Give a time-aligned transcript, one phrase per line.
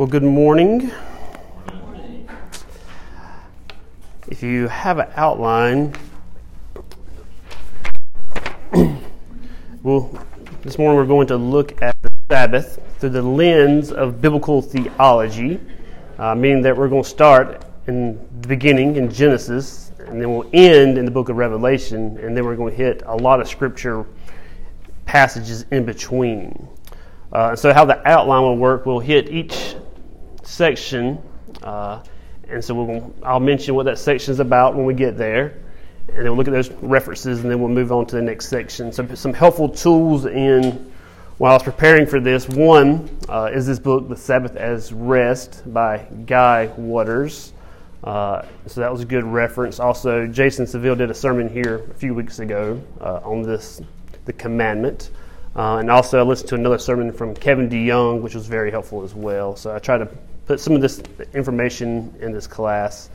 [0.00, 0.90] Well, good morning.
[4.28, 5.94] If you have an outline,
[9.82, 10.10] well,
[10.62, 15.60] this morning we're going to look at the Sabbath through the lens of biblical theology,
[16.16, 20.48] uh, meaning that we're going to start in the beginning in Genesis, and then we'll
[20.54, 23.46] end in the book of Revelation, and then we're going to hit a lot of
[23.46, 24.06] scripture
[25.04, 26.68] passages in between.
[27.34, 29.76] Uh, so, how the outline will work, we'll hit each
[30.50, 31.18] section,
[31.62, 32.02] uh,
[32.48, 35.58] and so we'll, I'll mention what that section is about when we get there,
[36.08, 38.48] and then we'll look at those references, and then we'll move on to the next
[38.48, 38.92] section.
[38.92, 40.92] So, some helpful tools in
[41.38, 42.48] while I was preparing for this.
[42.48, 47.52] One uh, is this book, The Sabbath as Rest, by Guy Waters.
[48.02, 49.78] Uh, so that was a good reference.
[49.78, 53.80] Also, Jason Seville did a sermon here a few weeks ago uh, on this,
[54.24, 55.10] the commandment.
[55.54, 59.02] Uh, and also, I listened to another sermon from Kevin DeYoung, which was very helpful
[59.02, 59.56] as well.
[59.56, 60.08] So I try to
[60.50, 61.00] put some of this
[61.32, 63.08] information in this class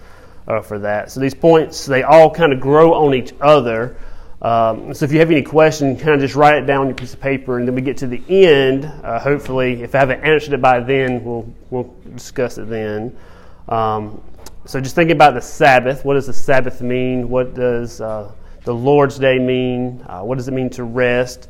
[0.47, 1.11] uh, for that.
[1.11, 3.97] So these points, they all kind of grow on each other.
[4.41, 6.95] Um, so if you have any questions, kind of just write it down on your
[6.95, 8.85] piece of paper, and then we get to the end.
[8.85, 13.17] Uh, hopefully, if I haven't answered it by then, we'll we'll discuss it then.
[13.67, 14.21] Um,
[14.63, 16.05] so just thinking about the Sabbath.
[16.05, 17.27] What does the Sabbath mean?
[17.27, 18.31] What does uh,
[18.63, 20.05] the Lord's Day mean?
[20.07, 21.49] Uh, what does it mean to rest?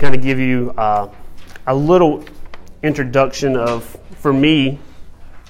[0.00, 1.08] Kind of give you uh,
[1.68, 2.24] a little
[2.82, 3.84] introduction of,
[4.16, 4.80] for me,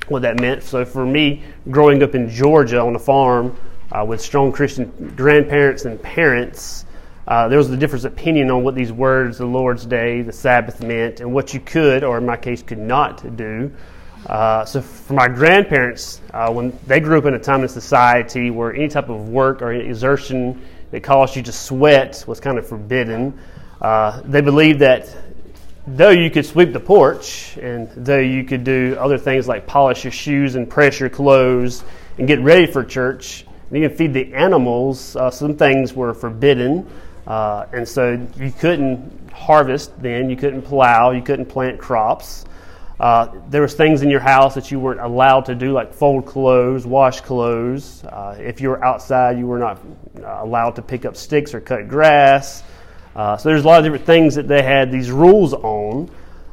[0.09, 0.63] what that meant.
[0.63, 3.57] So for me, growing up in Georgia on a farm
[3.93, 6.87] uh, with strong Christian grandparents and parents,
[7.27, 10.83] uh, there was a different opinion on what these words, the Lord's Day, the Sabbath,
[10.83, 13.73] meant, and what you could, or in my case, could not do.
[14.27, 18.51] Uh, so for my grandparents, uh, when they grew up in a time in society
[18.51, 22.67] where any type of work or exertion that caused you to sweat was kind of
[22.67, 23.39] forbidden,
[23.81, 25.15] uh, they believed that
[25.87, 30.05] though you could sweep the porch and though you could do other things like polish
[30.05, 31.85] your shoes and press your clothes
[32.19, 36.89] and get ready for church and even feed the animals, uh, some things were forbidden.
[37.27, 42.45] Uh, and so you couldn't harvest then, you couldn't plow, you couldn't plant crops.
[43.01, 46.25] Uh, there was things in your house that you weren't allowed to do, like fold
[46.25, 48.05] clothes, wash clothes.
[48.05, 49.81] Uh, if you were outside, you were not
[50.23, 52.63] uh, allowed to pick up sticks or cut grass.
[53.15, 56.11] Uh, so there's a lot of different things that they had these rules on.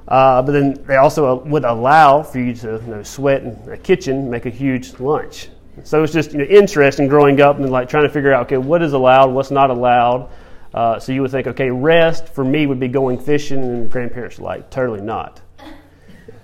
[0.08, 3.78] Uh, but then they also would allow for you to you know, sweat in a
[3.78, 5.50] kitchen, make a huge lunch.
[5.84, 8.58] So it's just you know, interesting growing up and like trying to figure out okay
[8.58, 10.30] what is allowed, what's not allowed.
[10.74, 14.38] Uh, so you would think okay, rest for me would be going fishing, and grandparents
[14.40, 15.42] are like totally not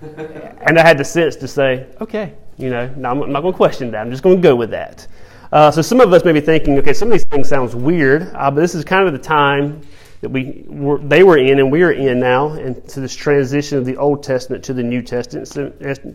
[0.00, 3.56] and I had the sense to say, okay, you know, no, I'm not going to
[3.56, 4.00] question that.
[4.00, 5.06] I'm just going to go with that.
[5.50, 8.30] Uh, so some of us may be thinking, okay, some of these things sounds weird,
[8.34, 9.80] uh, but this is kind of the time
[10.20, 13.84] that we were, they were in and we are in now into this transition of
[13.84, 15.48] the Old Testament to the New Testament.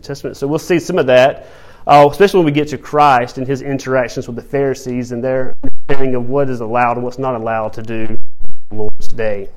[0.02, 0.36] Testament.
[0.36, 1.46] So we'll see some of that,
[1.86, 5.54] uh, especially when we get to Christ and his interactions with the Pharisees and their
[5.62, 8.18] understanding of what is allowed and what's not allowed to do
[8.70, 9.48] Lord's Day.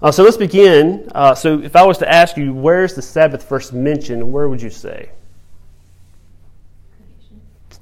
[0.00, 1.10] Uh, so let's begin.
[1.14, 4.62] Uh, so if I was to ask you, where's the Sabbath first mentioned, where would
[4.62, 5.10] you say?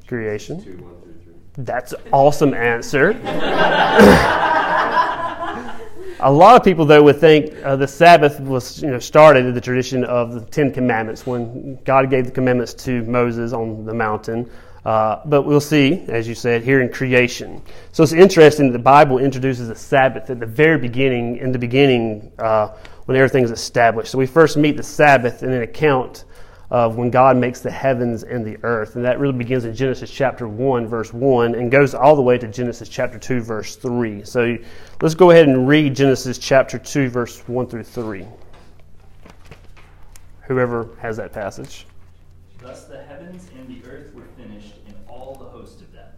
[0.09, 0.63] Creation.
[0.63, 0.93] Creation.
[1.59, 3.13] That's an awesome answer.
[6.27, 9.55] a lot of people, though, would think uh, the Sabbath was you know, started in
[9.55, 13.95] the tradition of the Ten Commandments when God gave the commandments to Moses on the
[13.95, 14.51] mountain.
[14.85, 17.63] Uh, but we'll see, as you said, here in creation.
[17.93, 21.61] So it's interesting that the Bible introduces a Sabbath at the very beginning, in the
[21.61, 24.11] beginning, uh, when everything is established.
[24.11, 26.25] So we first meet the Sabbath in an account
[26.71, 28.97] of when God makes the heavens and the earth.
[28.97, 32.39] And that really begins in Genesis chapter 1, verse 1, and goes all the way
[32.39, 34.25] to Genesis chapter 2, verse 3.
[34.25, 34.57] So
[35.01, 38.27] let's go ahead and read Genesis chapter 2, verse 1 through 3.
[40.43, 41.87] Whoever has that passage.
[42.59, 46.09] Thus the heavens and the earth were finished, and all the host of them.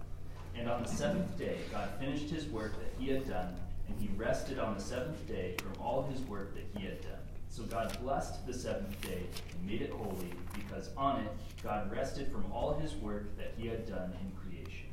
[0.57, 3.55] And on the seventh day God finished his work that he had done,
[3.87, 7.18] and he rested on the seventh day from all his work that he had done.
[7.59, 12.31] So God blessed the seventh day and made it holy, because on it God rested
[12.31, 14.87] from all his work that he had done in creation.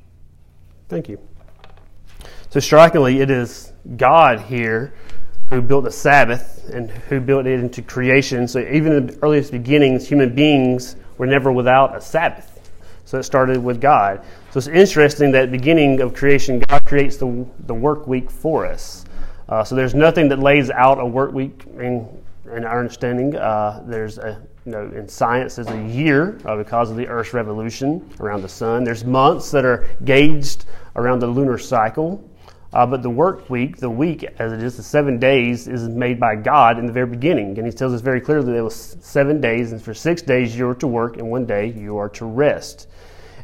[0.90, 1.20] Thank you.
[2.50, 4.96] So strikingly, it is God here
[5.52, 8.48] who built the Sabbath and who built it into creation.
[8.48, 12.72] So even in the earliest beginnings, human beings were never without a Sabbath.
[13.06, 14.24] So it started with God.
[14.50, 19.06] So it's interesting that beginning of creation, God creates the, the work week for us.
[19.48, 22.10] Uh, so there's nothing that lays out a work week in,
[22.54, 23.36] in our understanding.
[23.36, 27.34] Uh, there's a, you know, in science, there's a year uh, because of the Earth's
[27.34, 28.84] revolution around the sun.
[28.84, 30.66] There's months that are gauged
[30.96, 32.24] around the lunar cycle.
[32.74, 36.20] Uh, but the work week, the week as it is, the seven days, is made
[36.20, 37.58] by God in the very beginning.
[37.58, 40.58] And he tells us very clearly that it was seven days, and for six days
[40.58, 42.90] you are to work, and one day you are to rest.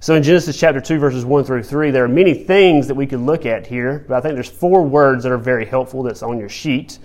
[0.01, 3.07] So in Genesis chapter 2, verses 1 through 3, there are many things that we
[3.07, 6.23] could look at here, but I think there's four words that are very helpful that's
[6.23, 6.99] on your sheet.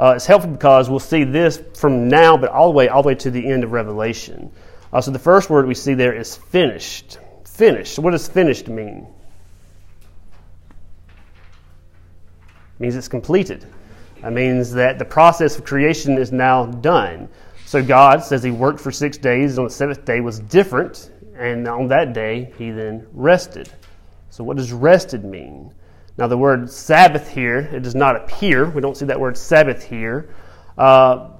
[0.00, 3.08] Uh, it's helpful because we'll see this from now, but all the way, all the
[3.08, 4.50] way to the end of Revelation.
[4.92, 7.18] Uh, so the first word we see there is finished.
[7.44, 7.98] Finished.
[7.98, 9.06] what does finished mean?
[12.74, 13.66] It means it's completed.
[14.22, 17.28] That means that the process of creation is now done.
[17.66, 19.52] So God says He worked for six days.
[19.52, 21.10] And on the seventh day was different
[21.40, 23.70] and on that day he then rested.
[24.28, 25.72] So, what does rested mean?
[26.20, 28.68] Now, the word Sabbath here, it does not appear.
[28.68, 30.34] We don't see that word Sabbath here.
[30.76, 31.30] Uh,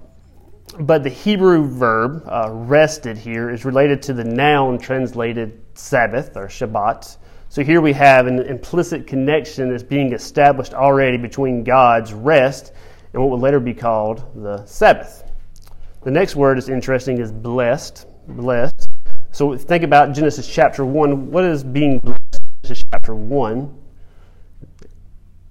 [0.79, 6.47] but the Hebrew verb uh, rested here is related to the noun translated Sabbath or
[6.47, 7.19] Shabbat.
[7.51, 12.73] So here we have an implicit connection that's being established already between God's rest
[13.13, 15.31] and what would later be called the Sabbath.
[16.05, 18.07] The next word is interesting is blessed.
[18.29, 18.89] Blessed.
[19.31, 21.31] So think about Genesis chapter 1.
[21.31, 23.80] What is being blessed in Genesis chapter 1?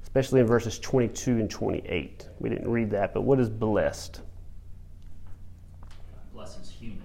[0.10, 2.28] Especially in verses 22 and 28.
[2.40, 4.22] We didn't read that, but what is blessed?
[6.34, 7.04] Blesses humans.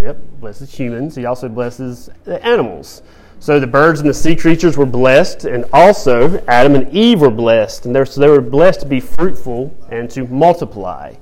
[0.00, 1.14] Yep, blesses humans.
[1.14, 3.02] He also blesses the animals.
[3.40, 7.30] So the birds and the sea creatures were blessed, and also Adam and Eve were
[7.30, 7.84] blessed.
[7.84, 11.14] And so they were blessed to be fruitful and to multiply.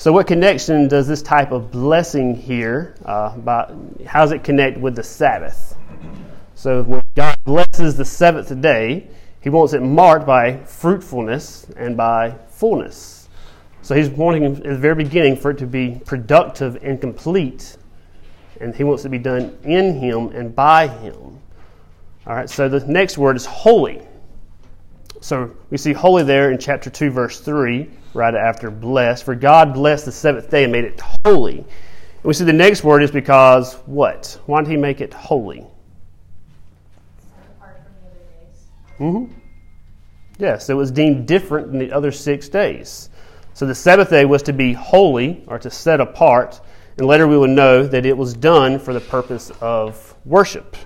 [0.00, 2.94] So, what connection does this type of blessing here?
[3.04, 3.70] Uh, by,
[4.06, 5.76] how does it connect with the Sabbath?
[6.54, 9.10] So, when God blesses the seventh day,
[9.40, 13.28] He wants it marked by fruitfulness and by fullness.
[13.82, 17.76] So, He's wanting at the very beginning for it to be productive and complete,
[18.60, 21.40] and He wants it to be done in Him and by Him.
[22.26, 22.50] All right.
[22.50, 24.02] So, the next word is holy.
[25.22, 29.24] So, we see holy there in chapter two, verse three right after blessed.
[29.24, 31.58] For God blessed the seventh day and made it holy.
[31.58, 31.66] And
[32.24, 34.38] we see the next word is because what?
[34.46, 35.66] Why did he make it holy?
[39.00, 39.32] Mm-hmm.
[40.38, 43.10] Yes, it was deemed different than the other six days.
[43.54, 46.60] So the seventh day was to be holy or to set apart,
[46.96, 50.76] and later we will know that it was done for the purpose of worship.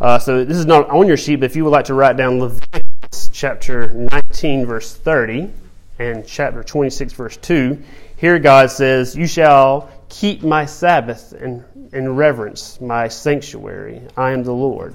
[0.00, 2.16] Uh, so this is not on your sheet, but if you would like to write
[2.16, 5.50] down Leviticus chapter 19, verse 30
[5.98, 7.82] and chapter 26, verse 2,
[8.16, 14.02] here God says, You shall keep my Sabbath and, and reverence my sanctuary.
[14.16, 14.94] I am the Lord.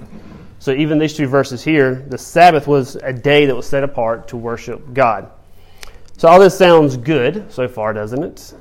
[0.58, 4.28] So, even these two verses here, the Sabbath was a day that was set apart
[4.28, 5.30] to worship God.
[6.16, 8.54] So, all this sounds good so far, doesn't it?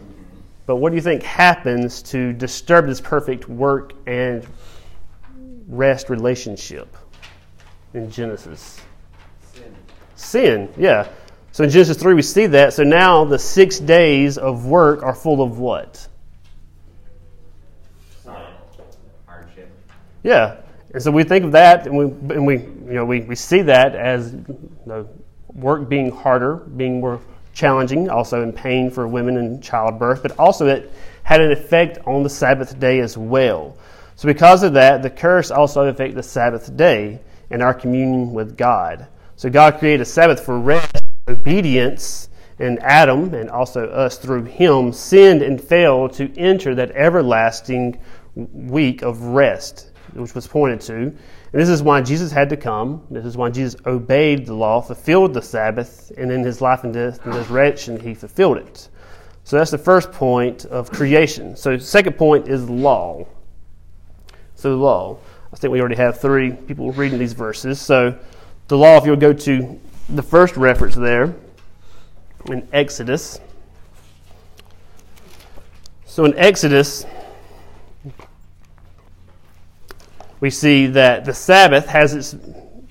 [0.68, 4.46] But what do you think happens to disturb this perfect work and
[5.68, 6.96] rest relationship
[7.94, 8.80] in Genesis?
[9.54, 9.76] Sin.
[10.16, 11.08] Sin, yeah.
[11.54, 12.74] So in Genesis 3, we see that.
[12.74, 16.08] So now the six days of work are full of what?
[20.28, 20.58] Yeah.
[20.94, 22.04] And so we think of that, and we,
[22.36, 25.08] and we, you know, we, we see that as you know,
[25.54, 27.22] work being harder, being more
[27.54, 30.92] challenging, also in pain for women in childbirth, but also it
[31.24, 33.78] had an effect on the Sabbath day as well.
[34.18, 38.58] So because of that, the curse also affected the Sabbath day and our communion with
[38.58, 39.08] God.
[39.38, 42.28] So God created a Sabbath for rest obedience
[42.60, 47.98] and Adam and also us through him sinned and failed to enter that everlasting
[48.38, 50.94] week of rest, which was pointed to.
[50.94, 51.16] And
[51.54, 53.06] this is why Jesus had to come.
[53.10, 56.94] This is why Jesus obeyed the law, fulfilled the Sabbath, and in his life and
[56.94, 58.90] death and resurrection, he fulfilled it.
[59.44, 61.56] So that's the first point of creation.
[61.56, 63.26] So second point is law.
[64.56, 65.20] So law.
[65.54, 67.80] I think we already have three people reading these verses.
[67.80, 68.18] So
[68.68, 71.34] the law, if you'll go to the first reference there
[72.48, 73.40] in Exodus.
[76.06, 77.06] So in Exodus,
[80.40, 82.36] we see that the Sabbath has its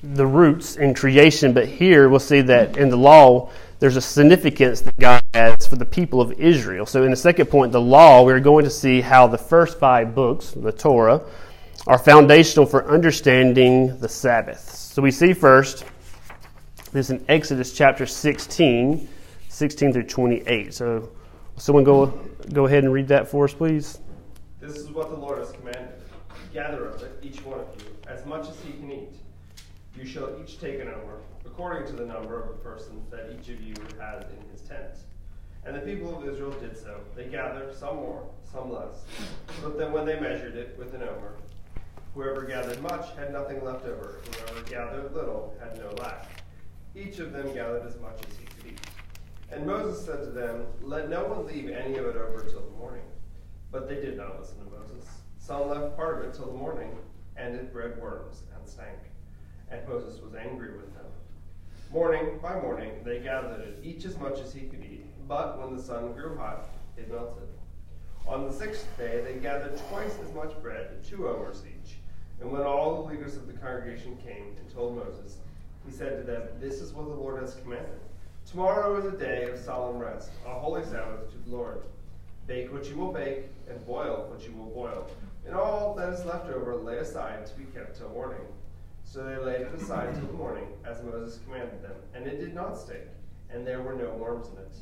[0.03, 4.81] the roots in creation, but here we'll see that in the law there's a significance
[4.83, 6.87] that God has for the people of Israel.
[6.87, 10.15] So in the second point, the law, we're going to see how the first five
[10.15, 11.23] books, the Torah,
[11.87, 14.71] are foundational for understanding the Sabbath.
[14.71, 15.85] So we see first
[16.93, 19.09] this in Exodus chapter 16,
[19.49, 20.73] 16 through 28.
[20.73, 21.11] So,
[21.57, 22.07] someone go,
[22.53, 23.99] go ahead and read that for us, please.
[24.61, 25.96] This is what the Lord has commanded.
[26.57, 29.13] Gather of it, each one of you, as much as he can eat.
[29.95, 33.51] You shall each take an omer, according to the number of the persons that each
[33.51, 34.97] of you has in his tent.
[35.67, 37.01] And the people of Israel did so.
[37.15, 39.05] They gathered, some more, some less.
[39.63, 41.35] But then when they measured it with an omer,
[42.15, 44.21] whoever gathered much had nothing left over.
[44.25, 46.43] Whoever gathered little had no lack.
[46.95, 48.81] Each of them gathered as much as he could eat.
[49.53, 52.79] And Moses said to them, Let no one leave any of it over till the
[52.79, 53.05] morning.
[53.71, 55.16] But they did not listen to Moses.
[55.47, 56.91] Some left part of it till the morning,
[57.37, 58.99] and it bred worms and stank.
[59.71, 61.05] And Moses was angry with them.
[61.93, 65.07] Morning by morning they gathered it, each as much as he could eat.
[65.29, 67.47] But when the sun grew hot, it melted.
[68.27, 71.99] On the sixth day they gathered twice as much bread, two omers each.
[72.41, 75.37] And when all the leaders of the congregation came and told Moses,
[75.87, 78.01] he said to them, This is what the Lord has commanded.
[78.51, 81.83] Tomorrow is a day of solemn rest, a holy Sabbath to the Lord.
[82.49, 85.09] Bake what you will bake, and boil what you will boil.
[85.47, 88.41] And all that is left over lay aside to be kept till morning.
[89.05, 91.95] So they laid it aside till the morning, as Moses commanded them.
[92.15, 93.05] And it did not stink,
[93.51, 94.77] and there were no worms in it.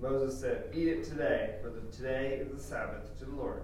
[0.00, 3.62] Moses said, Eat it today, for the, today is the Sabbath to the Lord.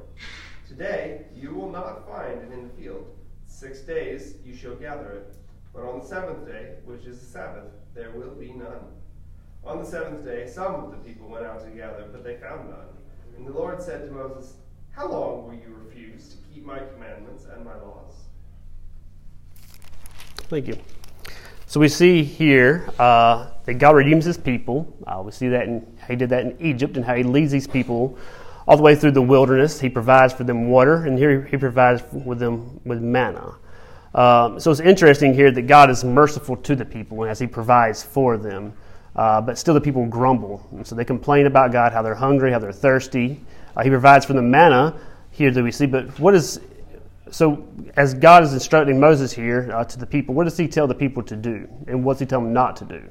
[0.68, 3.06] Today you will not find it in the field.
[3.46, 5.34] Six days you shall gather it,
[5.72, 8.84] but on the seventh day, which is the Sabbath, there will be none.
[9.64, 12.70] On the seventh day, some of the people went out to gather, but they found
[12.70, 12.88] none.
[13.36, 14.54] And the Lord said to Moses,
[14.92, 18.12] How long will you refuse to keep my commandments and my laws?
[20.48, 20.76] Thank you.
[21.66, 24.92] So we see here uh, that God redeems his people.
[25.06, 27.68] Uh, we see that in, he did that in Egypt and how he leads these
[27.68, 28.18] people
[28.66, 29.80] all the way through the wilderness.
[29.80, 33.54] He provides for them water, and here he provides with them with manna.
[34.14, 38.02] Um, so it's interesting here that God is merciful to the people as he provides
[38.02, 38.72] for them.
[39.14, 40.66] Uh, but still, the people grumble.
[40.72, 43.40] And so they complain about God, how they're hungry, how they're thirsty.
[43.76, 44.98] Uh, he provides for the manna
[45.30, 45.86] here that we see.
[45.86, 46.60] But what is
[47.30, 50.86] so as God is instructing Moses here uh, to the people, what does he tell
[50.86, 51.68] the people to do?
[51.86, 53.02] And what's he tell them not to do?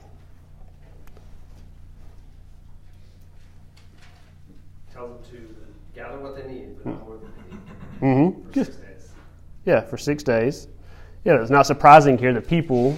[4.93, 5.55] Tells them to
[5.95, 7.61] gather what they need, but not more than they need.
[7.99, 8.49] Mm-hmm.
[8.49, 9.09] For six days.
[9.65, 10.67] Yeah, for six days.
[11.25, 12.97] Yeah, it's not surprising here that people,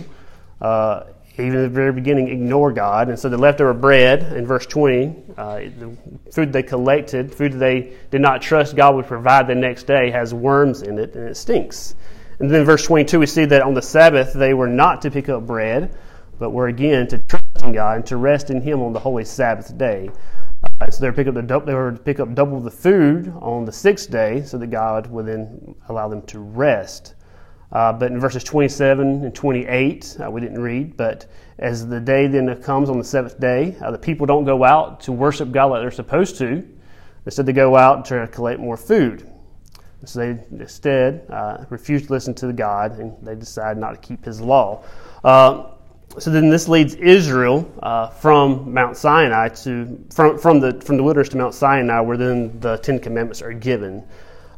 [0.61, 1.05] uh,
[1.45, 3.09] even at the very beginning, ignore God.
[3.09, 5.97] And so the leftover bread in verse 20, uh, the
[6.31, 10.33] food they collected, food they did not trust God would provide the next day, has
[10.33, 11.95] worms in it and it stinks.
[12.39, 15.29] And then verse 22, we see that on the Sabbath they were not to pick
[15.29, 15.95] up bread,
[16.39, 19.25] but were again to trust in God and to rest in Him on the holy
[19.25, 20.09] Sabbath day.
[20.79, 23.31] Uh, so they were, pick up the, they were to pick up double the food
[23.41, 27.15] on the sixth day so that God would then allow them to rest.
[27.71, 31.25] Uh, but in verses 27 and 28, uh, we didn't read, but
[31.57, 35.01] as the day then comes on the seventh day, uh, the people don't go out
[35.01, 36.67] to worship God like they're supposed to.
[37.25, 39.31] Instead, they go out and try to collect more food.
[40.05, 44.25] So they instead uh, refuse to listen to God and they decide not to keep
[44.25, 44.83] His law.
[45.23, 45.67] Uh,
[46.17, 51.03] so then this leads Israel uh, from Mount Sinai to from, from the from the
[51.03, 54.03] wilderness to Mount Sinai, where then the Ten Commandments are given.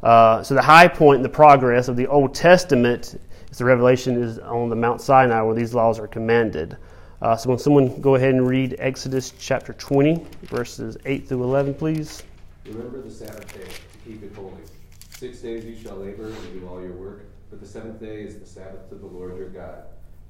[0.04, 3.18] Uh, so the high point in the progress of the Old Testament
[3.50, 6.78] is the revelation is on the Mount Sinai where these laws are commanded.
[7.22, 11.74] Uh, so when someone go ahead and read Exodus chapter 20, verses 8 through 11,
[11.76, 12.22] please.
[12.66, 14.52] Remember the Sabbath day to keep it holy.
[15.10, 18.38] Six days you shall labor and do all your work, but the seventh day is
[18.38, 19.84] the Sabbath to the Lord your God.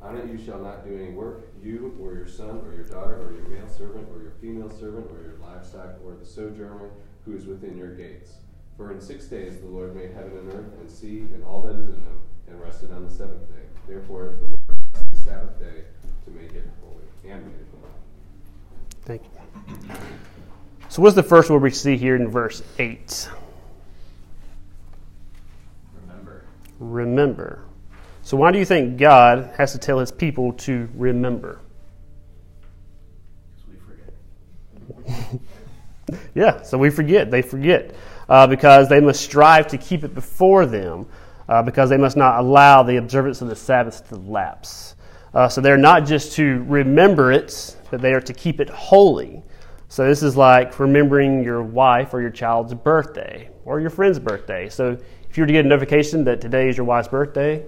[0.03, 3.15] On it you shall not do any work, you or your son or your daughter
[3.15, 6.91] or your male servant or your female servant or your livestock or the sojourner
[7.25, 8.33] who is within your gates.
[8.77, 11.75] For in six days the Lord made heaven and earth and sea and all that
[11.75, 13.63] is in them, and rested on the seventh day.
[13.87, 15.83] Therefore the Lord rested the Sabbath day
[16.25, 17.91] to make it holy, and made it holy.
[19.05, 19.95] Thank you.
[20.89, 23.29] So what's the first word we see here in verse 8?
[26.01, 26.43] Remember.
[26.79, 27.65] Remember.
[28.23, 31.59] So why do you think God has to tell his people to remember?
[33.55, 35.41] Because we forget.
[36.35, 37.31] Yeah, so we forget.
[37.31, 37.95] They forget
[38.33, 41.05] uh, because they must strive to keep it before them
[41.49, 44.95] uh, because they must not allow the observance of the Sabbath to lapse.
[45.35, 49.43] Uh, so they're not just to remember it, but they are to keep it holy.
[49.87, 54.67] So this is like remembering your wife or your child's birthday or your friend's birthday.
[54.67, 54.97] So
[55.29, 57.63] if you were to get a notification that today is your wife's birthday,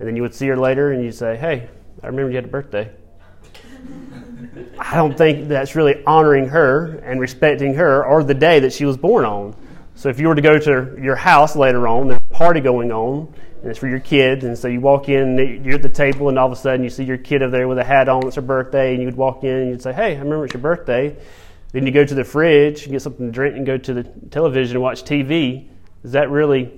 [0.00, 1.68] and then you would see her later and you say, "Hey,
[2.02, 2.90] I remember you had a birthday."
[4.80, 8.84] I don't think that's really honoring her and respecting her or the day that she
[8.84, 9.54] was born on.
[10.00, 12.90] So if you were to go to your house later on, there's a party going
[12.90, 13.30] on,
[13.60, 16.38] and it's for your kids, and so you walk in, you're at the table, and
[16.38, 18.36] all of a sudden you see your kid over there with a hat on, it's
[18.36, 20.62] her birthday, and you would walk in and you'd say, "Hey, I remember it's your
[20.62, 21.14] birthday."
[21.72, 24.76] Then you go to the fridge, get something to drink, and go to the television
[24.76, 25.68] and watch TV.
[26.02, 26.72] Is that really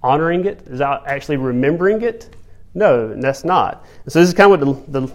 [0.00, 0.62] honoring it?
[0.68, 2.36] Is that actually remembering it?
[2.72, 3.84] No, that's not.
[4.04, 5.12] And so this is kind of what the, the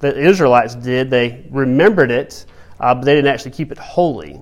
[0.00, 1.08] the Israelites did.
[1.08, 2.44] They remembered it,
[2.78, 4.38] uh, but they didn't actually keep it holy.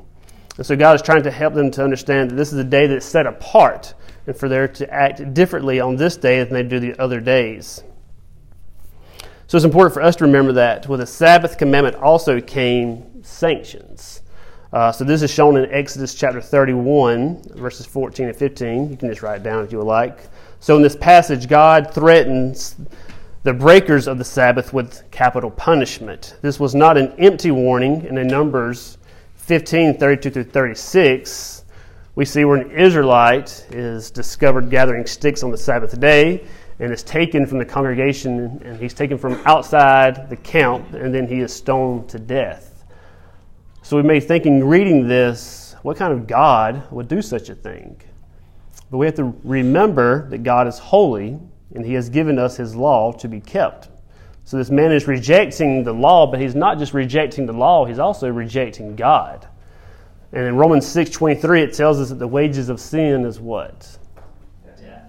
[0.60, 2.86] And so God is trying to help them to understand that this is a day
[2.86, 3.94] that's set apart
[4.26, 7.82] and for them to act differently on this day than they do the other days.
[9.46, 14.20] So it's important for us to remember that with the Sabbath commandment also came sanctions.
[14.70, 18.90] Uh, so this is shown in Exodus chapter 31, verses 14 and 15.
[18.90, 20.28] You can just write it down if you would like.
[20.60, 22.76] So in this passage, God threatens
[23.44, 26.36] the breakers of the Sabbath with capital punishment.
[26.42, 28.04] This was not an empty warning.
[28.04, 28.98] In Numbers
[29.50, 31.64] 15, 32 through 36,
[32.14, 36.46] we see where an Israelite is discovered gathering sticks on the Sabbath day
[36.78, 41.26] and is taken from the congregation and he's taken from outside the camp and then
[41.26, 42.84] he is stoned to death.
[43.82, 47.56] So we may be thinking, reading this, what kind of God would do such a
[47.56, 48.00] thing?
[48.88, 51.40] But we have to remember that God is holy
[51.74, 53.88] and he has given us his law to be kept.
[54.50, 58.00] So this man is rejecting the law, but he's not just rejecting the law, he's
[58.00, 59.46] also rejecting God.
[60.32, 63.96] And in Romans 6:23 it tells us that the wages of sin is what?
[64.66, 65.04] Death.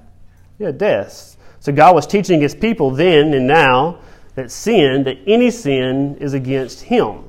[0.59, 1.37] Yeah, death.
[1.59, 3.97] So God was teaching his people then and now
[4.35, 7.23] that sin, that any sin is against him.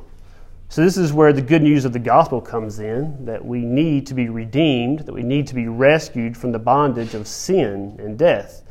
[0.68, 4.06] So this is where the good news of the gospel comes in, that we need
[4.08, 8.18] to be redeemed, that we need to be rescued from the bondage of sin and
[8.18, 8.61] death.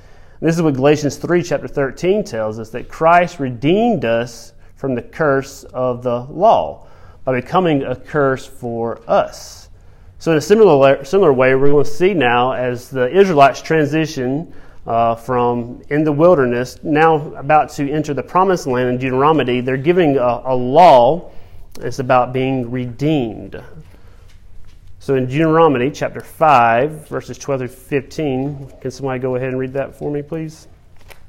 [0.42, 5.02] This is what Galatians 3 chapter 13 tells us that Christ redeemed us from the
[5.04, 6.88] curse of the law
[7.24, 9.70] by becoming a curse for us.
[10.18, 14.52] So in a similar similar way, we're going to see now as the Israelites transition
[14.88, 19.78] uh, from in the wilderness, now about to enter the promised land in Deuteronomy, they're
[19.78, 21.30] giving a, a law.
[21.82, 23.64] It's about being redeemed.
[25.02, 29.74] So in Deuteronomy chapter 5, verses 12 through 15, can somebody go ahead and read
[29.74, 30.68] that for me, please?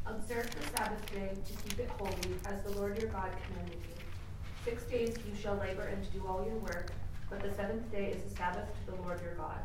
[0.04, 3.94] Observe the Sabbath day to keep it holy, as the Lord your God commanded you.
[4.62, 6.92] Six days you shall labor and do all your work,
[7.30, 9.62] but the seventh day is a Sabbath to the Lord your God.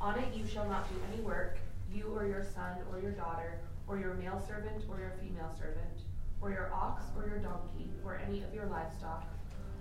[0.00, 1.56] On it you shall not do any work,
[1.94, 6.02] you or your son or your daughter, or your male servant or your female servant,
[6.40, 9.24] or your ox or your donkey, or any of your livestock,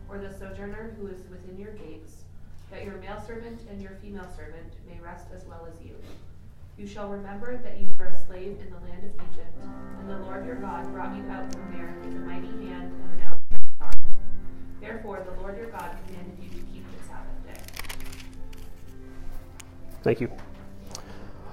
[0.08, 2.26] or the sojourner who is within your gates,
[2.72, 5.96] that your male servant and your female servant may rest as well as you.
[6.78, 9.58] You shall remember that you were a slave in the land of Egypt,
[10.00, 13.20] and the Lord your God brought you out from there with a mighty hand and
[13.20, 13.94] an outstretched arm.
[14.80, 17.62] Therefore, the Lord your God commanded you to keep the Sabbath day.
[20.04, 20.32] Thank you.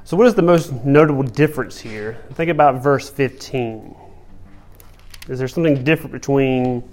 [0.04, 2.18] So, what is the most notable difference here?
[2.34, 3.96] Think about verse 15.
[5.28, 6.88] Is there something different between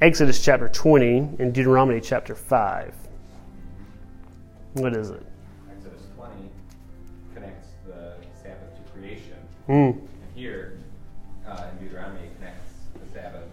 [0.00, 3.03] Exodus chapter 20 and Deuteronomy chapter 5?
[4.74, 5.22] What is it?
[5.70, 6.32] Exodus 20
[7.32, 9.36] connects the Sabbath to creation.
[9.66, 9.72] Hmm.
[9.72, 10.78] And here,
[11.46, 13.48] uh, in Deuteronomy, it connects the Sabbath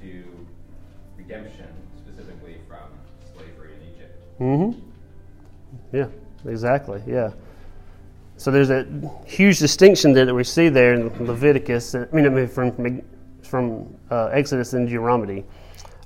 [0.00, 0.24] to
[1.16, 1.66] redemption,
[1.98, 2.88] specifically from
[3.34, 4.38] slavery in Egypt.
[4.40, 5.96] Mm-hmm.
[5.96, 6.06] Yeah,
[6.48, 7.02] exactly.
[7.04, 7.32] Yeah.
[8.36, 8.86] So there's a
[9.26, 11.96] huge distinction there that we see there in Leviticus.
[11.96, 13.02] I mean, I mean from
[13.42, 15.44] from uh, Exodus and Deuteronomy.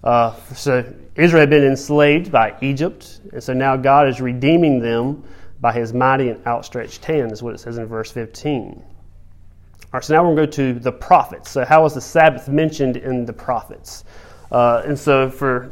[0.04, 0.84] Uh, so
[1.16, 5.24] Israel had been enslaved by Egypt, and so now God is redeeming them
[5.60, 8.82] by His mighty and outstretched hand, is what it says in verse 15.
[9.90, 11.50] All right, so now we're going to go to the prophets.
[11.50, 14.04] So, how was the Sabbath mentioned in the prophets?
[14.52, 15.70] Uh, and so, for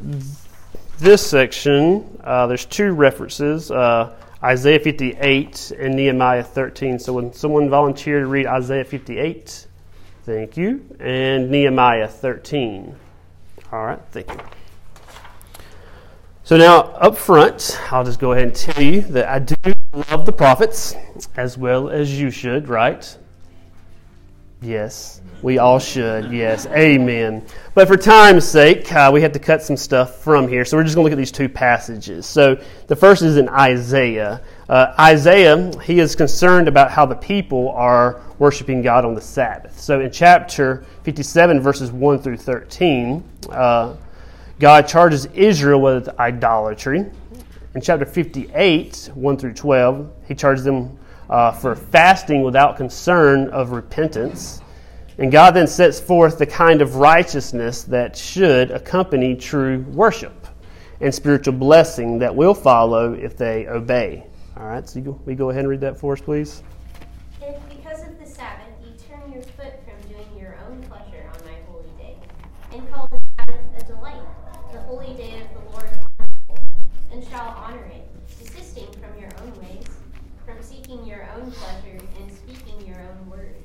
[0.99, 6.99] this section, uh, there's two references uh, Isaiah 58 and Nehemiah 13.
[6.99, 9.67] So, when someone volunteered to read Isaiah 58,
[10.25, 12.97] thank you, and Nehemiah 13.
[13.77, 14.41] All right, thank you.
[16.45, 19.55] So, now up front, I'll just go ahead and tell you that I do
[20.11, 20.95] love the prophets
[21.37, 23.19] as well as you should, right?
[24.63, 26.33] Yes, we all should.
[26.33, 27.45] Yes, amen.
[27.75, 30.65] But for time's sake, uh, we have to cut some stuff from here.
[30.65, 32.25] So we're just going to look at these two passages.
[32.25, 34.41] So the first is in Isaiah.
[34.69, 39.79] Uh, Isaiah, he is concerned about how the people are worshiping God on the Sabbath.
[39.79, 43.95] So in chapter 57, verses 1 through 13, uh,
[44.59, 47.05] God charges Israel with idolatry.
[47.77, 50.99] In chapter 58, 1 through 12, he charges them
[51.31, 54.63] uh, for fasting without concern of repentance.
[55.19, 60.49] And God then sets forth the kind of righteousness that should accompany true worship
[61.01, 64.27] and spiritual blessing that will follow if they obey.
[64.59, 66.63] All right, so go, we go ahead and read that for us, please.
[67.43, 71.45] If because of the Sabbath you turn your foot from doing your own pleasure on
[71.45, 72.17] my holy day,
[72.73, 74.23] and call the Sabbath a delight,
[74.73, 76.65] the holy day of the Lord honorable,
[77.13, 79.89] and shall honor it, desisting from your own ways,
[80.47, 83.57] from seeking your own pleasure and speaking your own word,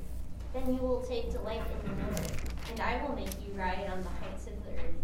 [0.53, 2.31] then you will take delight in the Lord,
[2.69, 4.99] and I will make you ride on the heights of the earth,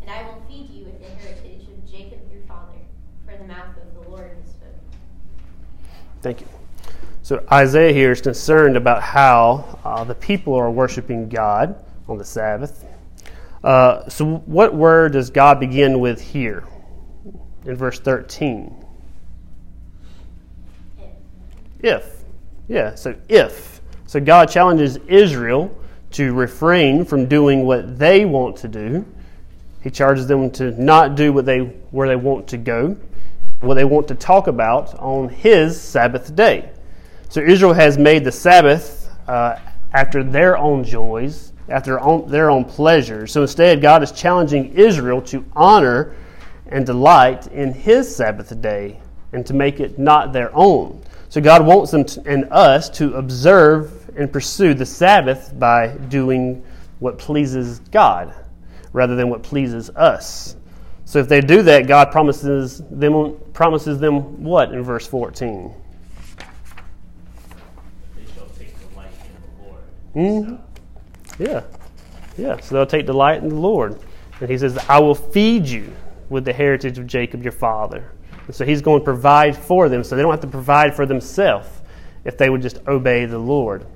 [0.00, 2.80] and I will feed you with the heritage of Jacob your father,
[3.24, 4.57] for the mouth of the Lord spoken.
[6.22, 6.48] Thank you.
[7.22, 12.24] So Isaiah here is concerned about how uh, the people are worshiping God on the
[12.24, 12.84] Sabbath.
[13.62, 16.64] Uh, so, what word does God begin with here
[17.66, 18.74] in verse 13?
[21.80, 22.22] If.
[22.68, 23.80] Yeah, so if.
[24.06, 25.76] So, God challenges Israel
[26.12, 29.04] to refrain from doing what they want to do.
[29.82, 32.96] He charges them to not do what they, where they want to go,
[33.60, 36.70] what they want to talk about on His Sabbath day.
[37.28, 39.58] So, Israel has made the Sabbath uh,
[39.92, 43.32] after their own joys after their own, their own pleasures.
[43.32, 46.14] So instead, God is challenging Israel to honor
[46.66, 49.00] and delight in His Sabbath day
[49.32, 51.02] and to make it not their own.
[51.28, 56.64] So God wants them to, and us to observe and pursue the Sabbath by doing
[57.00, 58.34] what pleases God
[58.92, 60.56] rather than what pleases us.
[61.08, 65.72] So if they do that, God promises them promises them what in verse 14?
[68.14, 69.82] They shall take delight in the Lord.
[70.14, 71.42] Mm-hmm.
[71.42, 71.62] Yeah.
[72.36, 72.60] Yeah.
[72.60, 73.98] So they'll take delight in the Lord.
[74.42, 75.90] And he says, I will feed you
[76.28, 78.12] with the heritage of Jacob your father.
[78.46, 81.06] And so he's going to provide for them so they don't have to provide for
[81.06, 81.70] themselves
[82.26, 83.86] if they would just obey the Lord.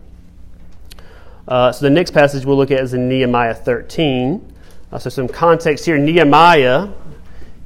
[1.46, 4.48] Uh, so the next passage we'll look at is in Nehemiah 13.
[4.92, 5.96] Uh, so some context here.
[5.96, 6.88] Nehemiah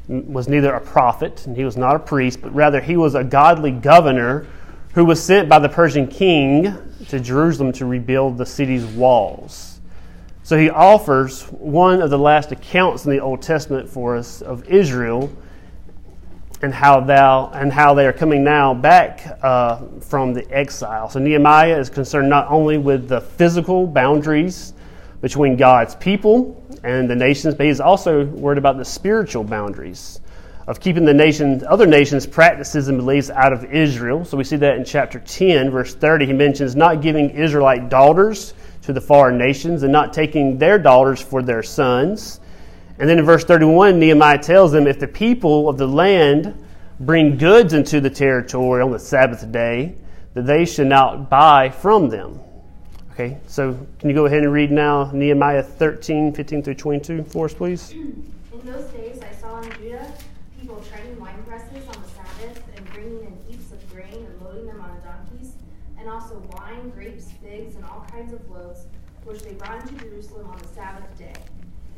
[0.09, 3.25] was neither a prophet and he was not a priest, but rather he was a
[3.25, 4.47] godly governor
[4.95, 6.75] who was sent by the Persian king
[7.09, 9.81] to Jerusalem to rebuild the city's walls.
[10.42, 14.69] So he offers one of the last accounts in the Old Testament for us of
[14.69, 15.31] Israel
[16.62, 21.11] and how thou and how they are coming now back uh, from the exile.
[21.11, 24.73] So Nehemiah is concerned not only with the physical boundaries
[25.27, 30.21] between God's people and the nations, but he's also worried about the spiritual boundaries
[30.69, 34.25] of keeping the nations, other nations' practices and beliefs out of Israel.
[34.25, 36.27] So we see that in chapter 10, verse 30.
[36.27, 41.21] He mentions not giving Israelite daughters to the foreign nations and not taking their daughters
[41.21, 42.39] for their sons.
[43.01, 46.55] And then in verse 31, Nehemiah tells them if the people of the land
[47.01, 49.97] bring goods into the territory on the Sabbath day,
[50.35, 52.39] that they should not buy from them.
[53.18, 57.46] Okay, so can you go ahead and read now Nehemiah 13, 15 through 22 for
[57.46, 57.90] us, please?
[57.92, 58.22] In
[58.62, 60.12] those days I saw in Judah
[60.61, 64.66] people treading wine presses on the Sabbath and bringing in heaps of grain and loading
[64.66, 65.55] them on donkeys,
[65.98, 68.85] and also wine, grapes, figs, and all kinds of loaves,
[69.24, 71.33] which they brought into Jerusalem on the Sabbath day.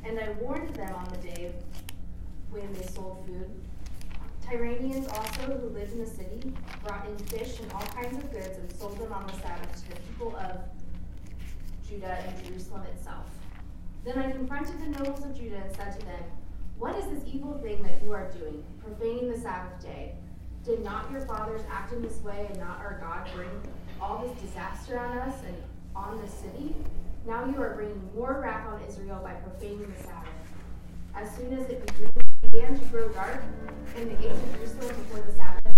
[0.05, 1.53] And I warned them on the day
[2.51, 3.51] when they sold food.
[4.47, 6.53] Tyranians also, who lived in the city,
[6.85, 9.91] brought in fish and all kinds of goods and sold them on the Sabbath to
[9.91, 10.61] the people of
[11.89, 13.27] Judah and Jerusalem itself.
[14.05, 16.23] Then I confronted the nobles of Judah and said to them,
[16.79, 20.15] What is this evil thing that you are doing, profaning the Sabbath day?
[20.65, 23.49] Did not your fathers act in this way and not our God bring
[24.01, 25.57] all this disaster on us and
[25.97, 26.75] on the city?
[27.27, 30.29] Now you are bringing more wrath on Israel by profaning the Sabbath.
[31.15, 31.91] As soon as it
[32.43, 33.43] began to grow dark
[33.97, 35.75] in the gates of Jerusalem before the Sabbath,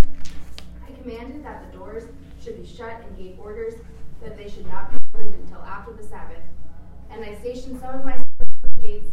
[0.87, 2.05] I commanded that the doors
[2.42, 3.75] should be shut and gave orders
[4.23, 6.43] that they should not be opened until after the Sabbath.
[7.11, 9.11] And I stationed some of my servants at the gates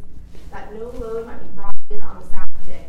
[0.51, 2.87] that no load might be brought in on the Sabbath day.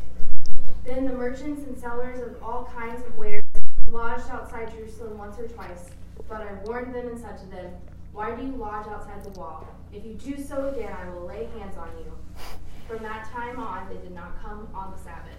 [0.85, 3.43] Then the merchants and sellers of all kinds of wares
[3.91, 5.91] lodged outside Jerusalem once or twice.
[6.29, 7.73] But I warned them and said to them,
[8.13, 9.67] Why do you lodge outside the wall?
[9.93, 12.13] If you do so again, I will lay hands on you.
[12.87, 15.39] From that time on, they did not come on the Sabbath.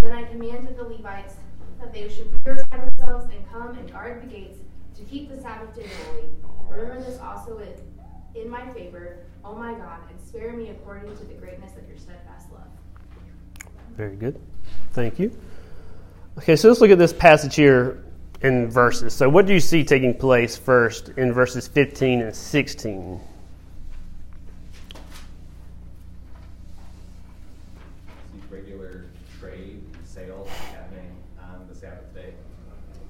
[0.00, 1.34] Then I commanded the Levites
[1.80, 4.58] that they should purify themselves and come and guard the gates
[4.96, 6.28] to keep the Sabbath day holy.
[6.74, 7.60] Remember this also
[8.34, 11.98] in my favor, O my God, and spare me according to the greatness of your
[11.98, 12.62] steadfast love.
[13.96, 14.40] Very good.
[14.92, 15.36] Thank you.
[16.38, 18.02] Okay, so let's look at this passage here
[18.40, 19.12] in verses.
[19.12, 23.20] So, what do you see taking place first in verses 15 and 16?
[28.50, 29.06] regular
[29.40, 32.32] trade and sales happening on the Sabbath day.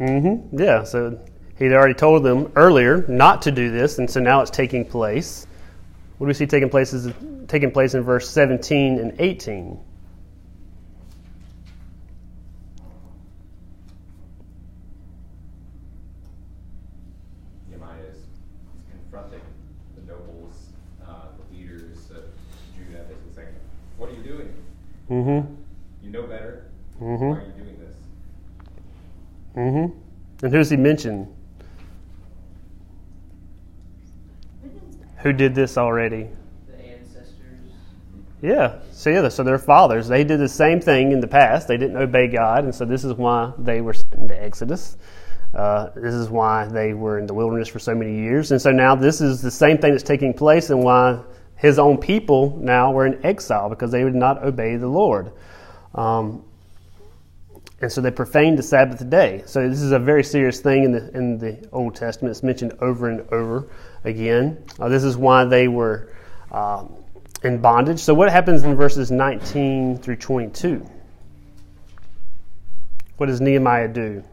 [0.01, 0.59] Mm-hmm.
[0.59, 0.85] Yeah.
[0.85, 1.19] So
[1.63, 5.47] he'd already told them earlier not to do this, and so now it's taking place.
[6.19, 7.13] What do we see taking place is
[7.47, 9.79] taking place in verse 17 and 18.
[17.71, 18.25] Nehemiah is is
[18.91, 19.41] confronting
[19.97, 20.71] the nobles,
[21.07, 22.25] uh, the leaders of
[22.77, 23.55] Judah, basically saying,
[23.99, 24.53] "What are you doing?
[25.11, 25.55] Mm-hmm.
[26.05, 26.65] You know better.
[27.01, 27.21] Mhm.
[27.21, 27.97] Why are you doing this?"
[29.57, 29.99] Mm-hmm.
[30.45, 31.29] And who's he mention?
[35.23, 36.29] Who did this already?
[36.67, 37.59] the ancestors.
[38.41, 38.81] Yeah.
[38.91, 41.69] So yeah, so their fathers, they did the same thing in the past.
[41.69, 44.97] They didn't obey God, and so this is why they were sent into Exodus.
[45.55, 48.71] Uh, this is why they were in the wilderness for so many years, and so
[48.71, 51.21] now this is the same thing that's taking place, and why
[51.57, 55.33] his own people now were in exile because they would not obey the Lord.
[55.95, 56.45] Um,
[57.81, 59.43] and so they profaned the Sabbath day.
[59.45, 62.31] So this is a very serious thing in the in the Old Testament.
[62.31, 63.69] It's mentioned over and over
[64.05, 64.65] again.
[64.79, 66.09] Uh, this is why they were
[66.51, 66.95] um,
[67.43, 68.01] in bondage.
[68.01, 70.87] So what happens in verses 19 through 22?
[73.17, 74.25] What does Nehemiah do?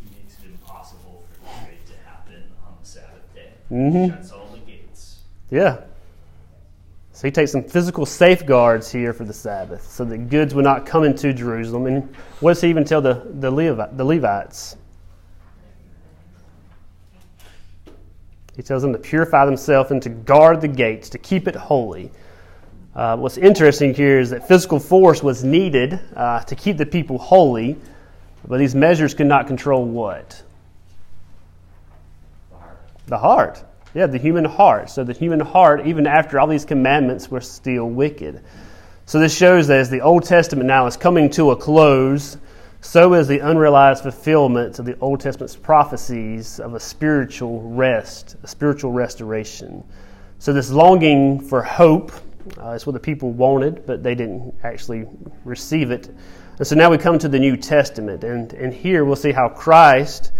[0.00, 3.52] He makes it impossible for the trade to happen on the Sabbath day.
[3.70, 4.16] Mhm.
[4.16, 5.18] Shuts all the gates.
[5.50, 5.78] Yeah.
[7.12, 10.86] So he takes some physical safeguards here for the Sabbath so that goods would not
[10.86, 11.86] come into Jerusalem.
[11.86, 14.76] And what does he even tell the, the, Levi, the Levites?
[18.56, 22.10] He tells them to purify themselves and to guard the gates, to keep it holy.
[22.94, 27.18] Uh, what's interesting here is that physical force was needed uh, to keep the people
[27.18, 27.76] holy,
[28.46, 30.42] but these measures could not control what?
[32.50, 32.78] The heart.
[33.06, 33.64] The heart.
[33.94, 34.90] Yeah, the human heart.
[34.90, 38.42] So the human heart, even after all these commandments, were still wicked.
[39.06, 42.36] So this shows that as the Old Testament now is coming to a close,
[42.80, 48.46] so is the unrealized fulfillment of the Old Testament's prophecies of a spiritual rest, a
[48.46, 49.84] spiritual restoration.
[50.38, 52.12] So this longing for hope
[52.58, 55.06] uh, is what the people wanted, but they didn't actually
[55.44, 56.08] receive it.
[56.58, 59.48] And so now we come to the New Testament, and, and here we'll see how
[59.48, 60.32] Christ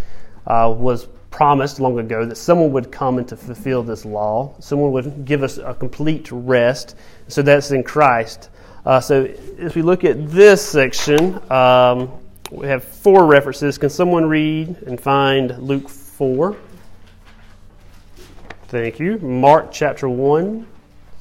[0.47, 4.55] uh, was promised long ago that someone would come and to fulfill this law.
[4.61, 6.97] Someone would give us a complete rest.
[7.29, 8.51] So that's in Christ.
[8.85, 12.11] Uh, so if we look at this section, um,
[12.51, 13.79] we have four references.
[13.79, 16.57] Can someone read and find Luke 4?
[18.69, 19.19] Thank you.
[19.19, 20.67] Mark chapter 1.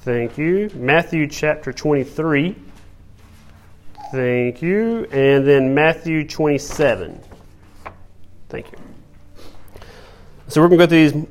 [0.02, 0.72] Thank you.
[0.74, 2.56] Matthew chapter 23.
[4.12, 5.06] Thank you.
[5.12, 7.22] And then Matthew 27.
[8.50, 8.78] Thank you.
[10.48, 11.30] So we're going to go through these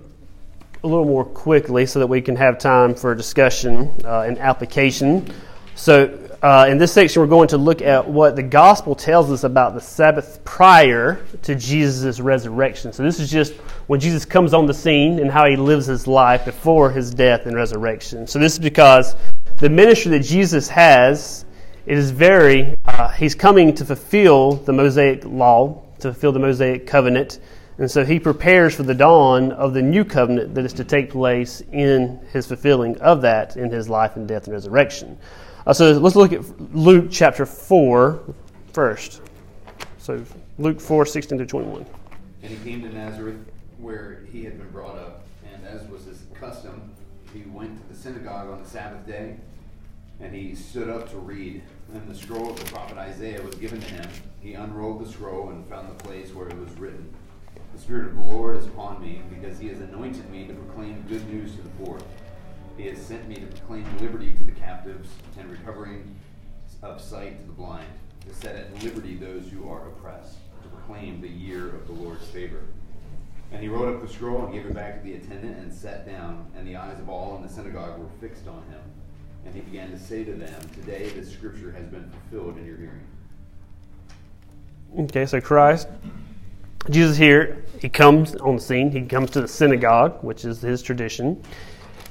[0.85, 5.29] a little more quickly so that we can have time for discussion uh, and application.
[5.75, 9.44] So uh, in this section, we're going to look at what the gospel tells us
[9.44, 12.92] about the Sabbath prior to Jesus' resurrection.
[12.92, 13.55] So this is just
[13.88, 17.46] when Jesus comes on the scene and how he lives his life before his death
[17.46, 18.27] and resurrection.
[18.27, 19.16] So this is because
[19.59, 21.44] the ministry that Jesus has
[21.88, 26.87] it is very, uh, he's coming to fulfill the Mosaic law, to fulfill the Mosaic
[26.87, 27.40] covenant.
[27.79, 31.09] And so he prepares for the dawn of the new covenant that is to take
[31.09, 35.16] place in his fulfilling of that in his life and death and resurrection.
[35.69, 38.23] Uh, so let's look at Luke chapter 4
[38.73, 39.21] first.
[39.99, 40.25] So
[40.59, 41.85] Luke 4, 16 to 21.
[42.43, 43.37] And he came to Nazareth,
[43.77, 46.91] where he had been brought up, and as was his custom,
[47.35, 49.37] he went to the synagogue on the Sabbath day,
[50.21, 51.63] and he stood up to read.
[51.93, 54.09] And the scroll of the prophet Isaiah was given to him.
[54.41, 57.15] He unrolled the scroll and found the place where it was written.
[57.75, 61.05] The Spirit of the Lord is upon me, because he has anointed me to proclaim
[61.09, 61.99] good news to the poor.
[62.79, 66.14] He has sent me to proclaim liberty to the captives and recovering
[66.81, 67.88] of sight to the blind,
[68.29, 72.25] to set at liberty those who are oppressed, to proclaim the year of the Lord's
[72.29, 72.61] favor.
[73.51, 76.07] And he wrote up the scroll and gave it back to the attendant and sat
[76.07, 78.81] down, and the eyes of all in the synagogue were fixed on him.
[79.45, 82.77] And he began to say to them, Today this scripture has been fulfilled in your
[82.77, 83.07] hearing.
[85.01, 85.88] Okay, so Christ,
[86.91, 88.93] Jesus here, he comes on the scene.
[88.93, 91.43] He comes to the synagogue, which is his tradition,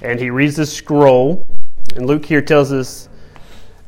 [0.02, 1.46] and he reads this scroll.
[1.96, 3.10] And Luke here tells us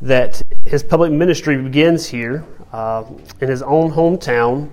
[0.01, 3.03] that his public ministry begins here uh,
[3.41, 4.69] in his own hometown,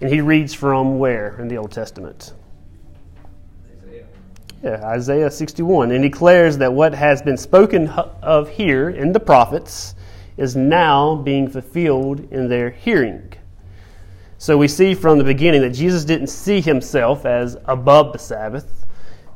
[0.00, 2.32] and he reads from where in the Old Testament?
[3.82, 4.06] Isaiah.
[4.62, 5.90] Yeah, Isaiah 61.
[5.90, 9.94] And declares that what has been spoken of here in the prophets
[10.36, 13.32] is now being fulfilled in their hearing.
[14.38, 18.86] So we see from the beginning that Jesus didn't see himself as above the Sabbath.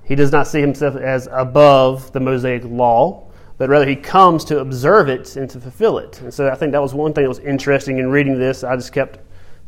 [0.05, 4.61] He does not see himself as above the Mosaic law, but rather he comes to
[4.61, 6.21] observe it and to fulfill it.
[6.21, 8.65] And so I think that was one thing that was interesting in reading this.
[8.65, 9.21] I just kept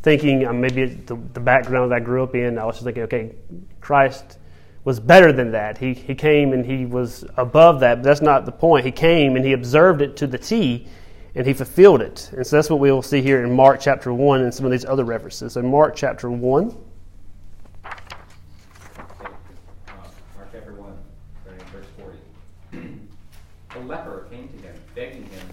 [0.03, 3.05] thinking, uh, maybe the, the background that I grew up in, I was just thinking,
[3.05, 3.35] okay,
[3.81, 4.39] Christ
[4.85, 5.79] was better than that.
[5.79, 8.87] He, he came and he was above that, but that's not the point.
[8.87, 10.87] He came and he observed it to the T
[11.37, 12.33] and he fulfilled it.
[12.35, 14.73] And so that's what we will see here in Mark chapter 1 and some of
[14.73, 15.53] these other references.
[15.53, 16.65] So, Mark chapter 1.
[16.65, 16.79] Okay,
[17.85, 17.91] uh,
[20.35, 20.99] Mark chapter 1,
[21.43, 22.19] starting in verse 40.
[23.75, 25.47] A leper came to him, begging him,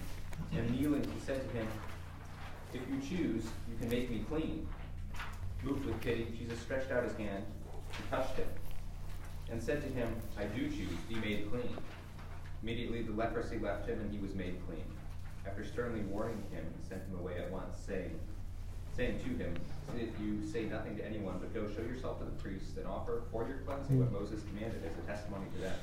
[0.52, 1.68] and kneeling, he said to him,
[2.72, 4.66] If you choose, you can make me clean.
[5.62, 7.44] Moved with pity, Jesus stretched out his hand
[7.96, 8.48] and touched him,
[9.50, 11.70] and said to him, I do choose, be made clean.
[12.62, 14.84] Immediately the leprosy left him, and he was made clean.
[15.46, 18.18] After sternly warning him, he sent him away at once, saying,
[18.96, 19.54] saying to him,
[19.96, 23.22] If you say nothing to anyone, but go show yourself to the priests and offer
[23.30, 25.78] for your cleansing what Moses commanded as a testimony to them.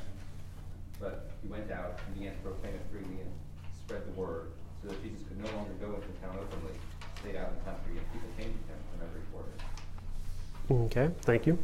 [1.00, 3.32] But he went out and began to proclaim it freely and
[3.74, 6.76] spread the word, so that Jesus could no longer go into town openly,
[7.22, 10.86] stayed out in the country, and people came to him from every quarter.
[10.86, 11.58] Okay, thank you.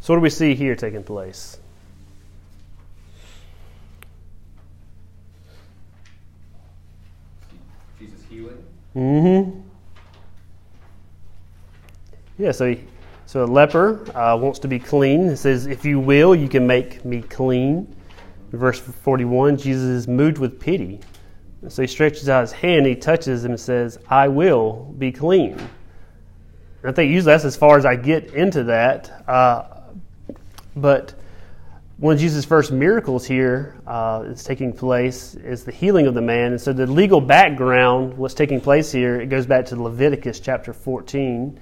[0.00, 1.58] So, what do we see here taking place?
[7.98, 9.60] Jesus healing, Mm-hmm.
[12.38, 12.80] Yeah, so he,
[13.24, 15.28] so a leper uh, wants to be clean.
[15.28, 17.94] It says, "If you will, you can make me clean."
[18.52, 21.00] Verse forty-one, Jesus is moved with pity,
[21.72, 25.52] so he stretches out his hand, he touches him, and says, "I will be clean."
[25.52, 29.28] And I think usually that's as far as I get into that.
[29.28, 29.64] Uh,
[30.76, 31.14] but
[31.98, 36.20] one of Jesus' first miracles here uh, is taking place is the healing of the
[36.20, 36.52] man.
[36.52, 40.74] And so the legal background, what's taking place here, it goes back to Leviticus chapter
[40.74, 41.58] 14,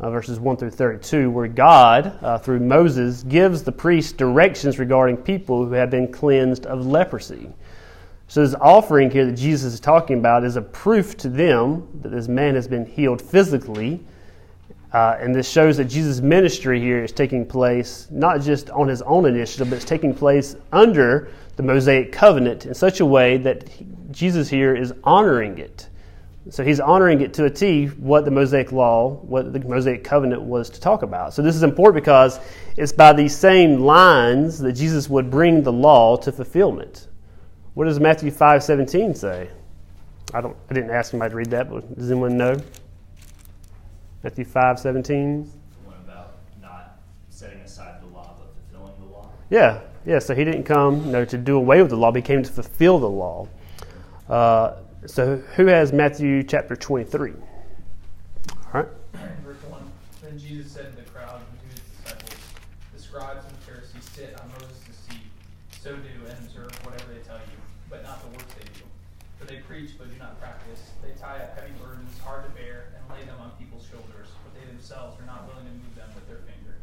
[0.00, 5.18] uh, verses 1 through 32, where God, uh, through Moses, gives the priest directions regarding
[5.18, 7.48] people who have been cleansed of leprosy.
[8.28, 12.08] So this offering here that Jesus is talking about is a proof to them that
[12.08, 14.04] this man has been healed physically.
[14.92, 19.02] Uh, and this shows that Jesus' ministry here is taking place not just on his
[19.02, 23.68] own initiative, but it's taking place under the Mosaic covenant in such a way that
[23.68, 25.88] he, Jesus here is honoring it.
[26.50, 30.42] So he's honoring it to a T what the Mosaic law, what the Mosaic covenant
[30.42, 31.34] was to talk about.
[31.34, 32.38] So this is important because
[32.76, 37.08] it's by these same lines that Jesus would bring the law to fulfillment.
[37.76, 39.50] What does Matthew 5:17 say?
[40.32, 42.56] I don't I didn't ask anybody to read that, but does anyone know?
[44.22, 45.44] Matthew 5:17.
[45.44, 49.28] The one about not setting aside the law but fulfilling the law.
[49.50, 50.20] Yeah, yeah.
[50.20, 52.10] So he didn't come, you know, to do away with the law.
[52.10, 53.46] But he came to fulfill the law.
[54.26, 57.32] Uh, so who has Matthew chapter 23?
[57.32, 57.36] All
[58.72, 58.88] right.
[59.44, 59.82] Verse 1
[60.22, 62.40] Then Jesus said to the crowd and to his disciples,
[62.94, 65.20] The scribes and Pharisees sit on Moses' seat.
[65.86, 67.58] So do and observe whatever they tell you,
[67.88, 68.82] but not the works they do.
[69.38, 70.90] For they preach but do not practice.
[71.02, 74.50] They tie up heavy burdens, hard to bear, and lay them on people's shoulders, but
[74.58, 76.74] they themselves are not willing to move them with their finger.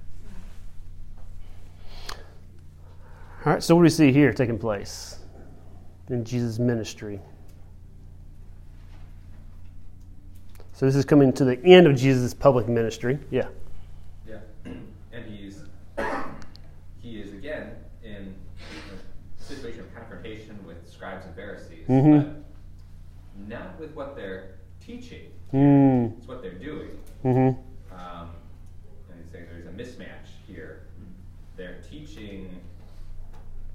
[3.45, 3.61] All right.
[3.63, 5.19] So what do we see here taking place
[6.09, 7.19] in Jesus' ministry?
[10.71, 13.19] So this is coming to the end of Jesus' public ministry.
[13.31, 13.47] Yeah.
[14.27, 15.63] Yeah, and he's
[17.01, 18.33] he is again in
[19.39, 22.41] a situation of confrontation with scribes and Pharisees, Mhm.
[23.37, 25.31] but not with what they're teaching.
[25.53, 26.17] Mm.
[26.17, 26.97] It's what they're doing.
[27.25, 27.93] Mm-hmm.
[27.93, 28.29] Um,
[29.11, 30.83] and he's saying there's a mismatch here.
[31.57, 32.49] They're teaching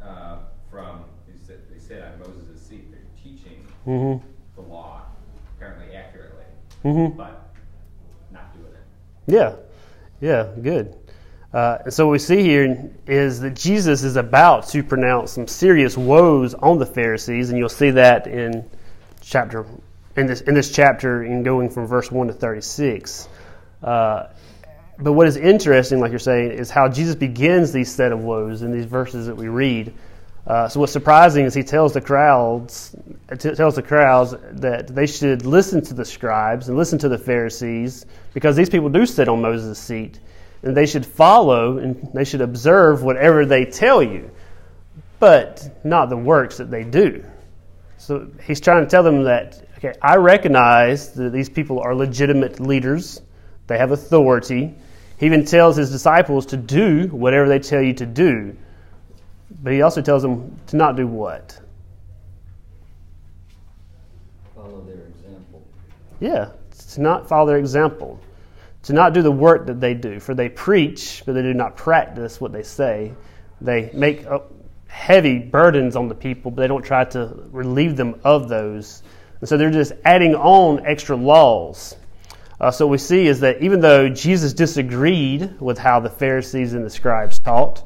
[0.02, 0.38] uh,
[0.70, 2.90] from they sit, they sit on Moses' seat.
[2.90, 4.26] They're teaching Mm-hmm.
[4.56, 5.02] the law
[5.56, 6.44] apparently accurately,
[6.84, 7.16] Mm-hmm.
[7.16, 7.50] but
[8.30, 9.32] not doing it.
[9.32, 9.54] Yeah,
[10.20, 10.94] yeah, good.
[11.52, 15.48] Uh, and so what we see here is that Jesus is about to pronounce some
[15.48, 18.68] serious woes on the Pharisees, and you'll see that in
[19.22, 19.64] chapter
[20.16, 23.28] in this in this chapter, in going from verse one to thirty six.
[23.82, 24.26] Uh,
[25.00, 28.62] but what is interesting, like you're saying, is how Jesus begins these set of woes
[28.62, 29.94] in these verses that we read.
[30.44, 32.96] Uh, so what's surprising is he tells the crowds,
[33.38, 37.18] t- tells the crowds that they should listen to the scribes and listen to the
[37.18, 40.18] Pharisees because these people do sit on Moses' seat,
[40.62, 44.30] and they should follow and they should observe whatever they tell you,
[45.20, 47.22] but not the works that they do.
[47.98, 52.58] So he's trying to tell them that okay, I recognize that these people are legitimate
[52.58, 53.20] leaders;
[53.68, 54.74] they have authority.
[55.18, 58.56] He even tells his disciples to do whatever they tell you to do.
[59.62, 61.58] But he also tells them to not do what?
[64.54, 65.66] Follow their example.
[66.20, 66.50] Yeah,
[66.90, 68.20] to not follow their example.
[68.84, 70.20] To not do the work that they do.
[70.20, 73.12] For they preach, but they do not practice what they say.
[73.60, 74.24] They make
[74.86, 79.02] heavy burdens on the people, but they don't try to relieve them of those.
[79.40, 81.96] And so they're just adding on extra laws.
[82.60, 86.74] Uh, so what we see is that even though Jesus disagreed with how the Pharisees
[86.74, 87.84] and the scribes taught,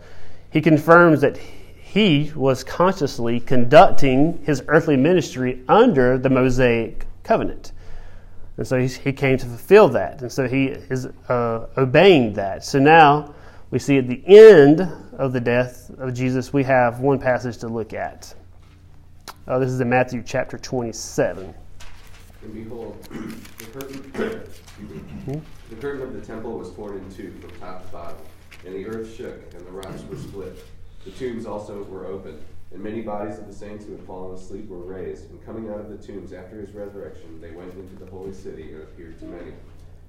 [0.51, 7.73] he confirms that he was consciously conducting his earthly ministry under the Mosaic covenant.
[8.57, 10.23] And so he came to fulfill that.
[10.23, 12.65] And so he is uh, obeying that.
[12.65, 13.35] So now
[13.71, 14.81] we see at the end
[15.19, 18.35] of the death of Jesus, we have one passage to look at.
[19.47, 21.55] Uh, this is in Matthew chapter 27.
[22.43, 23.03] And behold,
[23.59, 24.43] the curtain,
[25.69, 28.17] the curtain of the temple was torn in two from top to bottom,
[28.65, 30.65] and the earth shook, and the rocks were split.
[31.05, 32.43] The tombs also were opened,
[32.73, 35.31] and many bodies of the saints who had fallen asleep were raised.
[35.31, 38.73] And coming out of the tombs after his resurrection, they went into the holy city
[38.73, 39.53] and appeared to many.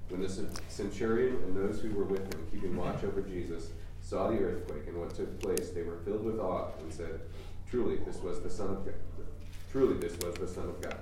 [0.08, 0.28] When the
[0.68, 3.70] centurion and those who were with him, keeping watch over Jesus,
[4.02, 7.20] saw the earthquake and what took place, they were filled with awe and said,
[7.70, 8.94] Truly, this was the Son of God.
[9.72, 10.98] Truly, this was the Son of God.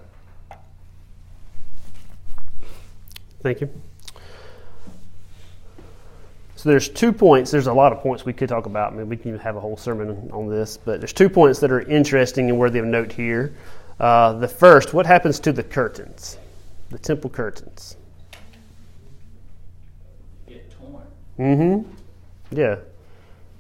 [3.43, 3.69] Thank you.
[6.57, 7.51] So there's two points.
[7.51, 8.93] There's a lot of points we could talk about.
[8.93, 11.73] I mean, we can have a whole sermon on this, but there's two points that
[11.73, 13.53] are interesting and worthy of note here.
[13.99, 16.39] Uh, the first, what happens to the curtains,
[16.91, 17.97] the temple curtains?
[20.47, 21.03] Get torn.
[21.37, 21.91] Mm-hmm.
[22.57, 22.77] Yeah.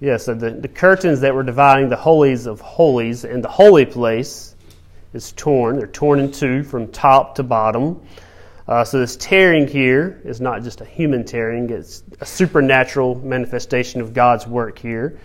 [0.00, 3.86] Yeah, so the, the curtains that were dividing the holies of holies and the holy
[3.86, 4.54] place
[5.12, 5.76] is torn.
[5.76, 8.00] They're torn in two from top to bottom.
[8.68, 14.00] Uh, so this tearing here is not just a human tearing, it's a supernatural manifestation
[14.00, 15.18] of God's work here.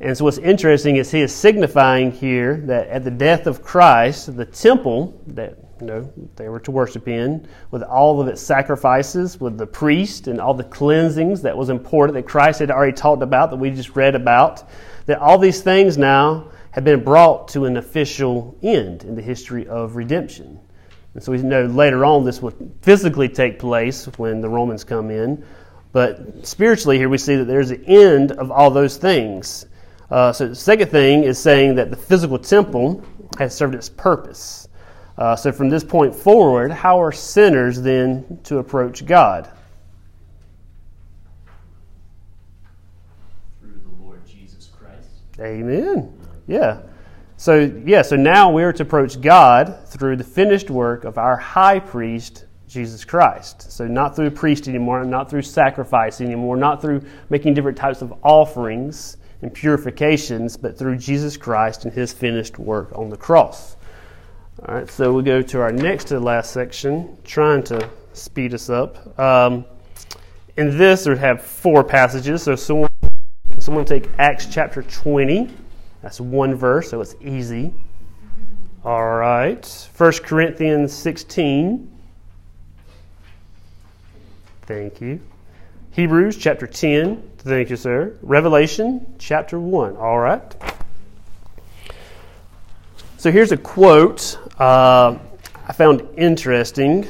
[0.00, 4.36] And so what's interesting is he is signifying here that at the death of Christ,
[4.36, 9.40] the temple that you know they were to worship in, with all of its sacrifices,
[9.40, 13.22] with the priest and all the cleansings that was important that Christ had already talked
[13.22, 14.68] about, that we just read about,
[15.06, 19.66] that all these things now have been brought to an official end in the history
[19.68, 20.58] of redemption.
[21.14, 25.10] And so we know later on this will physically take place when the Romans come
[25.10, 25.44] in.
[25.92, 29.66] But spiritually, here we see that there's an end of all those things.
[30.10, 33.04] Uh, so the second thing is saying that the physical temple
[33.38, 34.68] has served its purpose.
[35.16, 39.48] Uh, so from this point forward, how are sinners then to approach God?
[43.60, 45.08] Through the Lord Jesus Christ.
[45.38, 46.12] Amen.
[46.48, 46.80] Yeah.
[47.44, 51.36] So, yeah, so now we are to approach God through the finished work of our
[51.36, 53.70] high priest, Jesus Christ.
[53.70, 58.00] So, not through a priest anymore, not through sacrifice anymore, not through making different types
[58.00, 63.76] of offerings and purifications, but through Jesus Christ and his finished work on the cross.
[64.66, 68.54] All right, so we go to our next to the last section, trying to speed
[68.54, 69.20] us up.
[69.20, 69.66] Um,
[70.56, 72.42] in this, we have four passages.
[72.42, 72.88] So, someone,
[73.58, 75.50] someone take Acts chapter 20.
[76.04, 77.72] That's one verse, so it's easy.
[78.84, 79.88] All right.
[79.96, 81.90] 1 Corinthians 16.
[84.66, 85.18] Thank you.
[85.92, 87.22] Hebrews chapter 10.
[87.38, 88.18] Thank you, sir.
[88.20, 89.96] Revelation chapter 1.
[89.96, 90.42] All right.
[93.16, 95.16] So here's a quote uh,
[95.66, 97.06] I found interesting.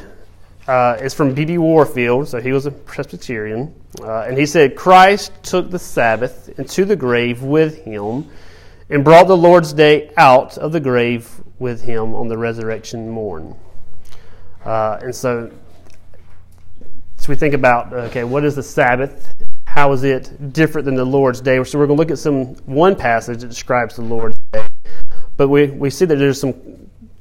[0.69, 1.59] Uh, it's from B.B.
[1.59, 3.75] Warfield, so he was a Presbyterian.
[4.01, 8.31] Uh, and he said, Christ took the Sabbath into the grave with him
[8.95, 11.29] and brought the Lord's day out of the grave
[11.59, 13.57] with him on the resurrection morn.
[14.65, 15.51] Uh, and so,
[17.17, 19.35] so we think about okay, what is the Sabbath?
[19.67, 21.63] How is it different than the Lord's day?
[21.65, 24.65] So we're going to look at some one passage that describes the Lord's day,
[25.37, 26.55] but we, we see that there's some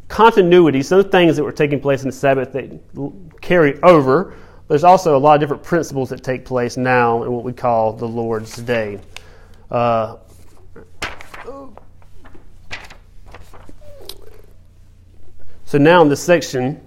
[0.10, 4.36] continuity, some things that were taking place in the Sabbath that carry over.
[4.68, 7.94] There's also a lot of different principles that take place now in what we call
[7.94, 9.00] the Lord's day.
[9.72, 10.18] Uh,
[15.74, 16.80] So now in this section,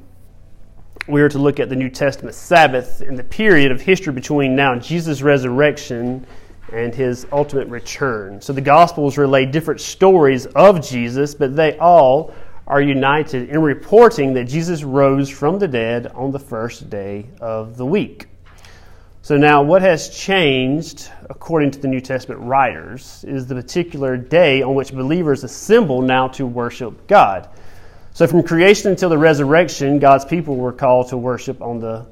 [1.09, 4.57] we are to look at the New Testament Sabbath in the period of history between
[4.57, 6.27] now Jesus' resurrection
[6.73, 8.41] and his ultimate return.
[8.41, 12.33] So the Gospels relay different stories of Jesus, but they all
[12.67, 17.77] are united in reporting that Jesus rose from the dead on the first day of
[17.77, 18.27] the week.
[19.27, 24.63] So now, what has changed, according to the New Testament writers, is the particular day
[24.63, 27.49] on which believers assemble now to worship God.
[28.13, 32.07] So, from creation until the resurrection, God's people were called to worship on the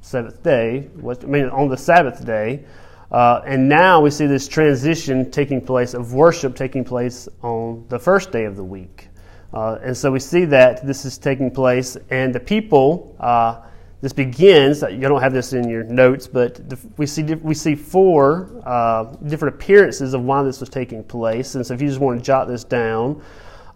[0.00, 2.64] seventh day, I mean, on the Sabbath day.
[3.12, 7.98] Uh, and now we see this transition taking place of worship taking place on the
[8.00, 9.06] first day of the week.
[9.54, 13.60] Uh, and so we see that this is taking place, and the people, uh,
[14.02, 16.60] this begins, you don't have this in your notes, but
[16.96, 21.54] we, see, we see four uh, different appearances of why this was taking place.
[21.54, 23.22] And so if you just want to jot this down,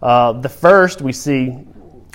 [0.01, 1.51] uh, the first we see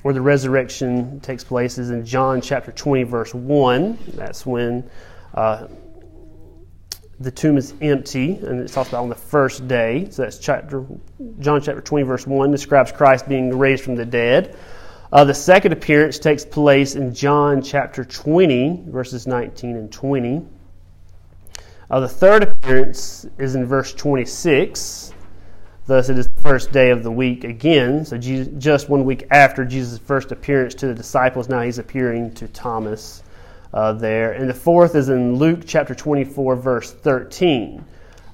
[0.03, 3.99] where the resurrection takes place is in John chapter 20, verse 1.
[4.09, 4.91] That's when
[5.33, 5.69] uh,
[7.19, 10.09] the tomb is empty, and it talks about on the first day.
[10.11, 10.85] So that's chapter
[11.39, 14.55] John chapter 20, verse 1 describes Christ being raised from the dead.
[15.13, 20.43] Uh, the second appearance takes place in John chapter 20, verses 19 and 20.
[21.91, 25.13] Uh, the third appearance is in verse 26.
[25.85, 28.07] Thus, it is the first day of the week again.
[28.07, 32.33] So, Jesus, just one week after Jesus' first appearance to the disciples, now he's appearing
[32.37, 33.23] to Thomas
[33.75, 34.33] uh, there.
[34.33, 37.85] And the fourth is in Luke chapter 24, verse 13.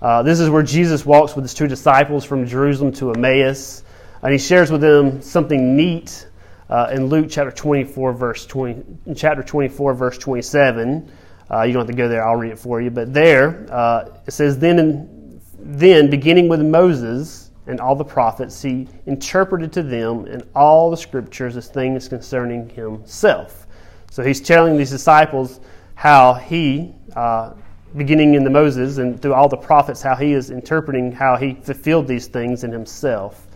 [0.00, 3.82] Uh, this is where Jesus walks with his two disciples from Jerusalem to Emmaus,
[4.22, 6.28] and he shares with them something neat
[6.68, 11.10] uh, in Luke chapter 24, verse 20, chapter 24, verse 27.
[11.50, 12.90] Uh, you don't have to go there; I'll read it for you.
[12.90, 18.60] But there uh, it says, "Then in, then beginning with Moses and all the prophets,
[18.62, 23.66] he interpreted to them in all the scriptures as things concerning himself.
[24.10, 25.60] So he's telling these disciples
[25.94, 27.52] how he, uh,
[27.96, 31.54] beginning in the Moses and through all the prophets, how he is interpreting how he
[31.54, 33.47] fulfilled these things in himself.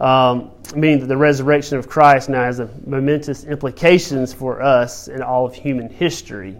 [0.00, 5.22] Um, meaning that the resurrection of Christ now has a momentous implications for us in
[5.22, 6.56] all of human history.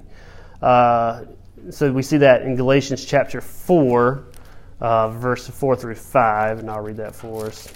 [0.62, 1.24] Uh,
[1.70, 4.24] so we see that in Galatians chapter 4,
[4.80, 7.72] uh, verse 4 through 5, and I'll read that for us.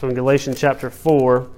[0.00, 1.48] So in Galatians chapter 4,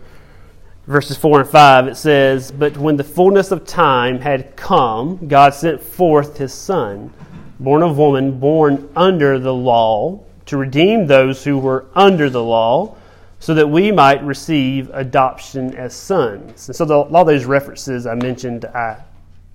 [0.87, 5.55] verses 4 and 5, it says, But when the fullness of time had come, God
[5.55, 7.13] sent forth his Son,
[7.61, 12.97] born of woman, born under the law, to redeem those who were under the law,
[13.39, 16.69] so that we might receive adoption as sons.
[16.69, 19.03] And so the, all those references I mentioned, I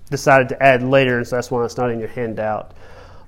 [0.09, 2.73] decided to add later, and so that's why it's not in your handout.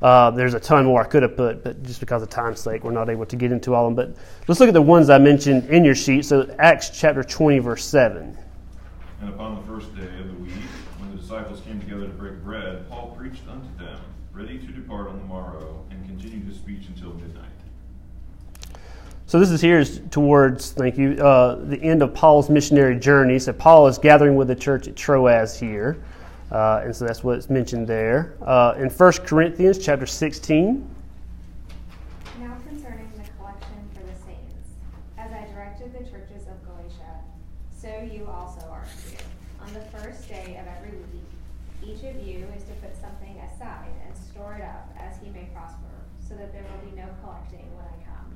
[0.01, 2.83] Uh, there's a ton more I could have put, but just because of time's sake,
[2.83, 4.11] we're not able to get into all of them.
[4.13, 4.17] But
[4.47, 6.25] let's look at the ones I mentioned in your sheet.
[6.25, 8.37] So Acts chapter 20, verse 7.
[9.21, 10.53] And upon the first day of the week,
[10.99, 13.99] when the disciples came together to break bread, Paul preached unto them,
[14.37, 17.45] ready to depart on the morrow, and continued his speech until midnight.
[19.25, 23.39] So this is here is towards, thank you, uh, the end of Paul's missionary journey.
[23.39, 25.97] So Paul is gathering with the church at Troas here.
[26.51, 28.37] Uh, and so that's what's mentioned there.
[28.41, 30.87] Uh, in 1 Corinthians chapter 16.
[32.39, 34.69] Now concerning the collection for the saints,
[35.17, 37.23] as I directed the churches of Galatia,
[37.75, 39.23] so you also are to do.
[39.61, 41.27] On the first day of every week,
[41.83, 45.47] each of you is to put something aside and store it up as he may
[45.53, 45.87] prosper,
[46.27, 48.35] so that there will be no collecting when I come.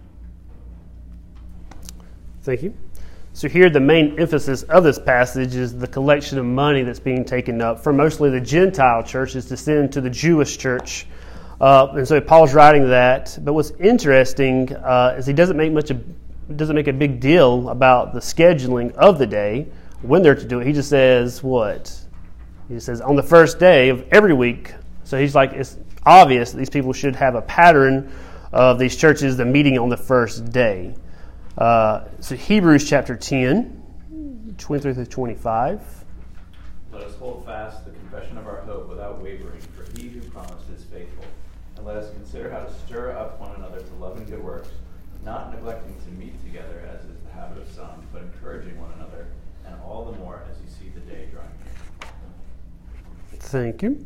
[2.43, 2.73] Thank you.
[3.33, 7.23] So, here the main emphasis of this passage is the collection of money that's being
[7.23, 11.07] taken up for mostly the Gentile churches to send to the Jewish church.
[11.61, 13.37] Uh, and so Paul's writing that.
[13.41, 16.03] But what's interesting uh, is he doesn't make much of,
[16.57, 19.67] doesn't make a big deal about the scheduling of the day
[20.01, 20.67] when they're to do it.
[20.67, 21.95] He just says what?
[22.71, 24.73] He says on the first day of every week.
[25.03, 28.09] So he's like it's obvious these people should have a pattern
[28.53, 30.95] of these churches the meeting on the first day.
[31.57, 35.81] Uh, so Hebrews chapter 10, 23 through 25.
[36.93, 40.69] Let us hold fast the confession of our hope without wavering, for he who promised
[40.73, 41.25] is faithful.
[41.75, 44.69] And let us consider how to stir up one another to love and good works,
[45.25, 49.27] not neglecting to meet together as is the habit of some, but encouraging one another,
[49.65, 51.50] and all the more as you see the day drawing.
[53.51, 54.05] Thank you.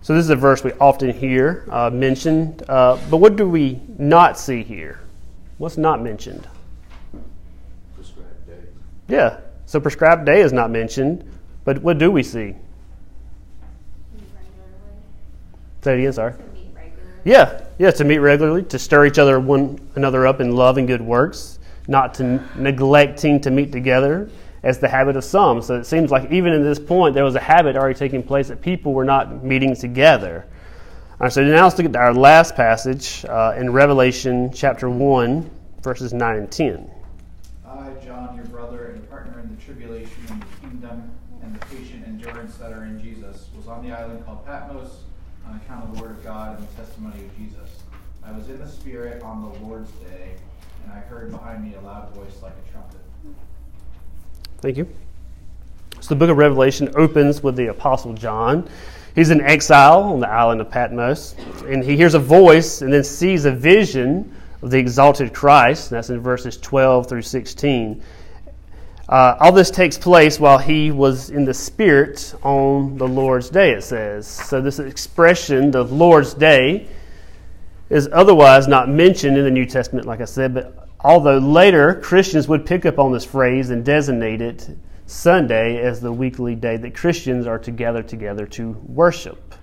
[0.00, 3.78] So this is a verse we often hear uh, mentioned, uh, but what do we
[3.98, 5.00] not see here?
[5.58, 6.48] What's not mentioned?
[7.94, 8.62] Prescribed day.
[9.06, 9.40] Yeah.
[9.66, 11.30] So prescribed day is not mentioned,
[11.66, 12.38] but what do we see?
[12.38, 12.56] Meet
[14.14, 14.96] regularly.
[15.82, 16.32] Say it again, sorry.
[16.32, 17.20] To meet regularly.
[17.24, 20.88] Yeah, yeah, to meet regularly, to stir each other one another up in love and
[20.88, 24.30] good works, not to neglecting to meet together
[24.62, 25.62] as the habit of some.
[25.62, 28.48] So it seems like even in this point, there was a habit already taking place
[28.48, 30.46] that people were not meeting together.
[31.12, 35.50] All right, so now let's look at our last passage uh, in Revelation chapter 1,
[35.82, 36.90] verses 9 and 10.
[37.66, 41.10] I, John, your brother and partner in the tribulation and the kingdom
[41.42, 45.02] and the patient endurance that are in Jesus, was on the island called Patmos
[45.46, 47.82] on account of the word of God and the testimony of Jesus.
[48.24, 50.36] I was in the Spirit on the Lord's day,
[50.84, 53.00] and I heard behind me a loud voice like a trumpet.
[54.60, 54.88] Thank you.
[56.00, 58.68] So the book of Revelation opens with the Apostle John.
[59.14, 61.34] He's in exile on the island of Patmos,
[61.66, 65.90] and he hears a voice and then sees a vision of the exalted Christ.
[65.90, 68.02] That's in verses 12 through 16.
[69.08, 73.72] Uh, all this takes place while he was in the Spirit on the Lord's day,
[73.72, 74.26] it says.
[74.26, 76.86] So, this expression, the Lord's day,
[77.88, 82.48] is otherwise not mentioned in the New Testament, like I said, but although later Christians
[82.48, 84.68] would pick up on this phrase and designate it
[85.06, 89.54] Sunday as the weekly day that Christians are to gather together to worship.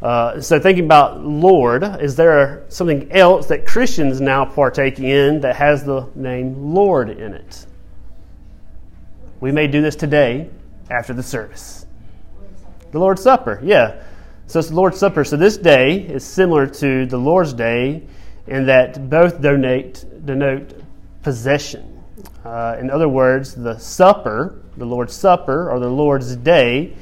[0.00, 5.56] Uh, so, thinking about Lord, is there something else that Christians now partake in that
[5.56, 7.66] has the name Lord in it?
[9.40, 10.50] We may do this today
[10.90, 11.86] after the service.
[12.92, 14.02] The Lord's Supper, yeah.
[14.46, 15.24] So it's the Lord's Supper.
[15.24, 18.02] So this day is similar to the Lord's Day
[18.46, 20.80] in that both donate, denote
[21.22, 22.02] possession.
[22.44, 26.94] Uh, in other words, the supper, the Lord's Supper, or the Lord's Day,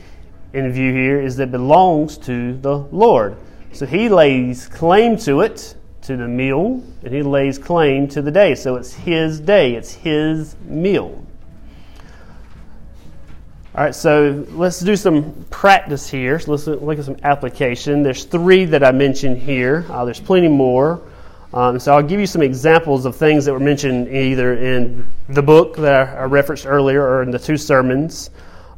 [0.53, 3.37] in view here, is that belongs to the Lord.
[3.73, 8.31] So he lays claim to it, to the meal, and he lays claim to the
[8.31, 8.55] day.
[8.55, 11.25] So it's his day, it's his meal.
[13.75, 16.39] All right, so let's do some practice here.
[16.39, 18.05] So let's look at some application.
[18.05, 19.85] There's three that I mentioned here.
[19.91, 21.03] Uh, there's plenty more.
[21.55, 25.43] Um, so I'll give you some examples of things that were mentioned either in the
[25.43, 28.31] book that I referenced earlier or in the two sermons.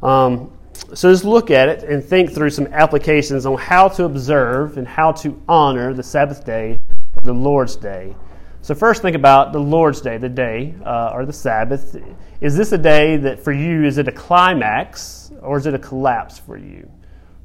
[0.03, 0.51] Um,
[0.93, 4.87] so just look at it and think through some applications on how to observe and
[4.87, 6.79] how to honor the Sabbath day,
[7.23, 8.15] the Lord's day.
[8.61, 11.99] So first, think about the Lord's day, the day uh, or the Sabbath.
[12.41, 15.79] Is this a day that for you is it a climax or is it a
[15.79, 16.87] collapse for you?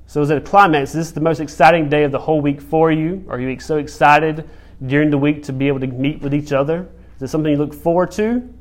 [0.07, 0.91] So is it a climax?
[0.91, 3.25] Is this the most exciting day of the whole week for you?
[3.31, 4.47] Are you so excited
[4.87, 6.89] during the week to be able to meet with each other?
[7.17, 8.53] Is it something you look forward to?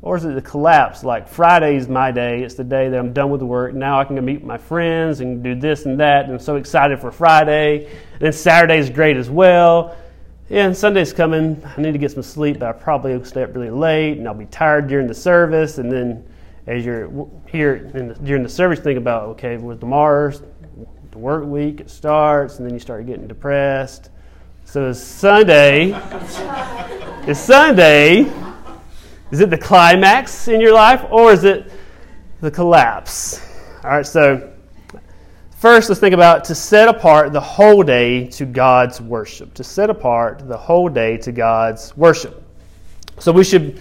[0.00, 1.02] Or is it the collapse?
[1.02, 2.42] Like Friday's my day.
[2.42, 3.74] It's the day that I'm done with work.
[3.74, 6.24] Now I can go meet my friends and do this and that.
[6.24, 7.86] And I'm so excited for Friday.
[7.86, 9.96] And then Saturday's great as well.
[10.48, 11.62] Yeah, and Sunday's coming.
[11.76, 14.26] I need to get some sleep, but I probably will stay up really late, and
[14.26, 15.76] I'll be tired during the service.
[15.76, 16.26] And then,
[16.66, 20.42] as you're here the, during the service, think about okay, with tomorrow's
[21.10, 24.08] the work week, it starts, and then you start getting depressed.
[24.70, 25.92] So it's Sunday.
[27.26, 28.30] it's Sunday.
[29.30, 31.72] Is it the climax in your life, or is it
[32.42, 33.40] the collapse?
[33.82, 34.52] All right, so
[35.56, 39.54] First, let's think about to set apart the whole day to God's worship.
[39.54, 42.42] To set apart the whole day to God's worship.
[43.18, 43.80] So we should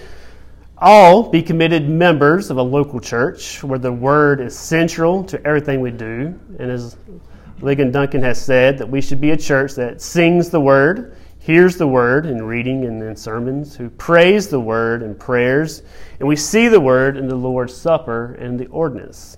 [0.77, 5.81] all be committed members of a local church where the word is central to everything
[5.81, 6.39] we do.
[6.59, 6.95] And as
[7.59, 11.77] Ligon Duncan has said, that we should be a church that sings the word, hears
[11.77, 15.81] the word in reading and in sermons, who prays the word in prayers,
[16.19, 19.37] and we see the word in the Lord's Supper and the ordinance.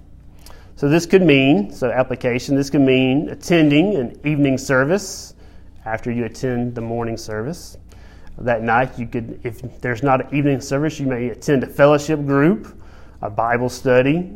[0.75, 5.33] So this could mean, so application, this could mean attending an evening service
[5.85, 7.77] after you attend the morning service.
[8.37, 12.25] That night, you could, if there's not an evening service, you may attend a fellowship
[12.25, 12.81] group,
[13.21, 14.31] a Bible study,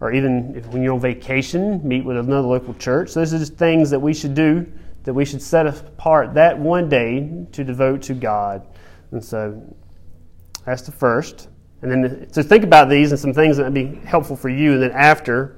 [0.00, 3.10] or even if, when you're on vacation, meet with another local church.
[3.10, 4.66] So those are just things that we should do,
[5.04, 8.66] that we should set apart that one day to devote to God.
[9.12, 9.62] And so
[10.64, 11.48] that's the first.
[11.82, 14.74] And then to think about these and some things that would be helpful for you.
[14.74, 15.56] And then after,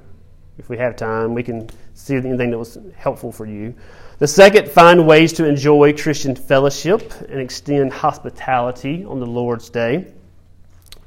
[0.58, 3.74] if we have time, we can see anything that was helpful for you.
[4.18, 10.12] The second, find ways to enjoy Christian fellowship and extend hospitality on the Lord's Day.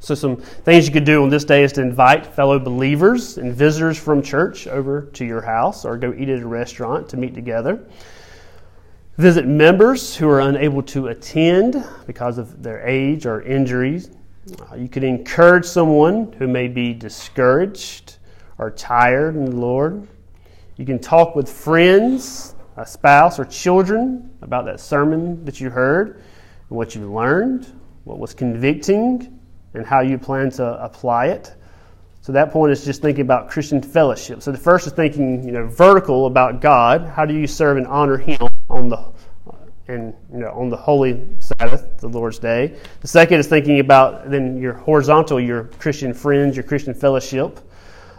[0.03, 3.53] So, some things you could do on this day is to invite fellow believers and
[3.53, 7.35] visitors from church over to your house or go eat at a restaurant to meet
[7.35, 7.85] together.
[9.17, 14.09] Visit members who are unable to attend because of their age or injuries.
[14.71, 18.17] Uh, you could encourage someone who may be discouraged
[18.57, 20.07] or tired in the Lord.
[20.77, 26.23] You can talk with friends, a spouse, or children about that sermon that you heard
[26.69, 27.71] and what you learned,
[28.03, 29.37] what was convicting,
[29.73, 31.55] and how you plan to apply it.
[32.21, 34.41] So that point is just thinking about Christian fellowship.
[34.43, 37.07] So the first is thinking, you know, vertical about God.
[37.07, 39.11] How do you serve and honor Him on the
[39.87, 42.77] and you know on the holy Sabbath, the Lord's Day.
[43.01, 47.59] The second is thinking about then your horizontal, your Christian friends, your Christian fellowship.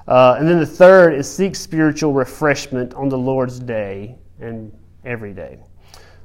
[0.06, 4.72] Uh, and then the third is seek spiritual refreshment on the Lord's day and
[5.04, 5.60] every day.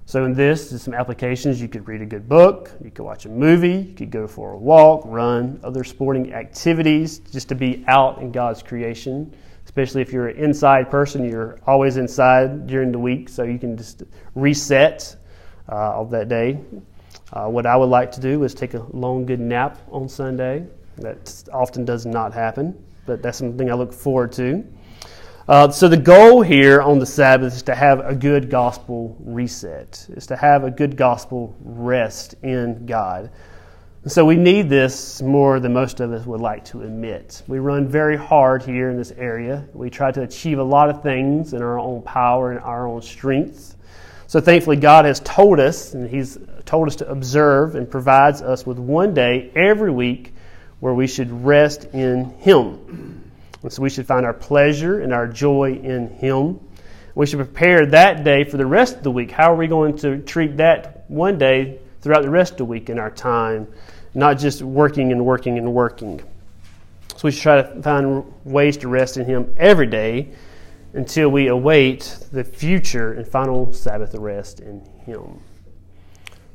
[0.07, 1.61] So, in this, there's some applications.
[1.61, 4.53] You could read a good book, you could watch a movie, you could go for
[4.53, 9.35] a walk, run, other sporting activities, just to be out in God's creation.
[9.65, 13.75] Especially if you're an inside person, you're always inside during the week, so you can
[13.75, 14.03] just
[14.33, 15.13] reset
[15.67, 16.57] uh, of that day.
[17.33, 20.65] Uh, what I would like to do is take a long, good nap on Sunday.
[20.99, 24.63] That often does not happen but that's something I look forward to.
[25.47, 30.05] Uh, so the goal here on the Sabbath is to have a good gospel reset.
[30.09, 33.31] Is to have a good gospel rest in God.
[34.03, 37.43] And so we need this more than most of us would like to admit.
[37.47, 39.65] We run very hard here in this area.
[39.73, 43.01] We try to achieve a lot of things in our own power and our own
[43.01, 43.77] strength.
[44.27, 48.65] So thankfully, God has told us, and He's told us to observe and provides us
[48.65, 50.33] with one day every week
[50.81, 53.26] where we should rest in Him.
[53.63, 56.59] And so we should find our pleasure and our joy in Him.
[57.15, 59.31] We should prepare that day for the rest of the week.
[59.31, 62.89] How are we going to treat that one day throughout the rest of the week
[62.89, 63.67] in our time,
[64.13, 66.19] not just working and working and working?
[67.15, 70.31] So we should try to find ways to rest in Him every day
[70.93, 75.39] until we await the future and final Sabbath rest in Him.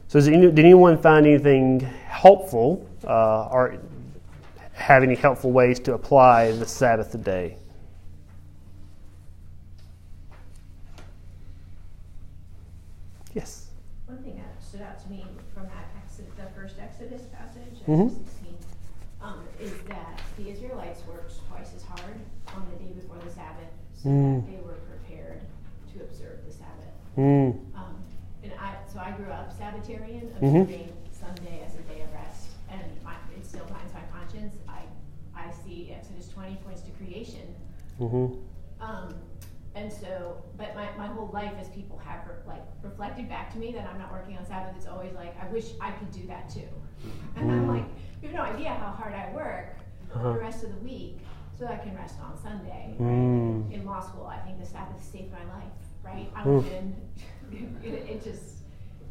[0.08, 3.78] So, did anyone find anything helpful uh, or
[4.72, 7.56] have any helpful ways to apply the Sabbath day.
[13.34, 13.68] Yes.
[14.06, 18.08] One thing that stood out to me from that Exodus, the first Exodus passage, mm-hmm.
[18.08, 18.56] 16,
[19.22, 22.16] um, is that the Israelites worked twice as hard
[22.54, 24.44] on the day before the Sabbath so Mm.
[24.44, 25.40] that they were prepared
[25.94, 26.92] to observe the Sabbath.
[27.16, 27.54] Mm.
[27.76, 27.96] Um,
[28.42, 30.62] and I, so I grew up Sabbatarian, Mhm.
[30.62, 34.56] observing Sunday as a day of rest, and my, it still binds my conscience.
[34.68, 34.82] I,
[35.36, 37.54] I see Exodus 20 points to creation.
[38.02, 38.82] Mm-hmm.
[38.82, 39.14] Um,
[39.74, 43.72] and so, but my, my whole life as people have like reflected back to me
[43.72, 46.48] that I'm not working on Sabbath, it's always like, I wish I could do that
[46.50, 46.68] too.
[47.36, 47.68] And I'm Mm.
[47.68, 47.84] like,
[48.20, 49.76] you have no idea how hard I work
[50.14, 50.32] Uh-huh.
[50.34, 51.18] the rest of the week
[51.58, 52.94] so that I can rest on Sunday.
[53.00, 53.72] Mm.
[53.72, 55.72] In law school, I think the Sabbath saved my life,
[56.04, 56.28] right?
[56.34, 56.62] I Mm.
[56.62, 56.94] would
[57.84, 58.58] it, it just,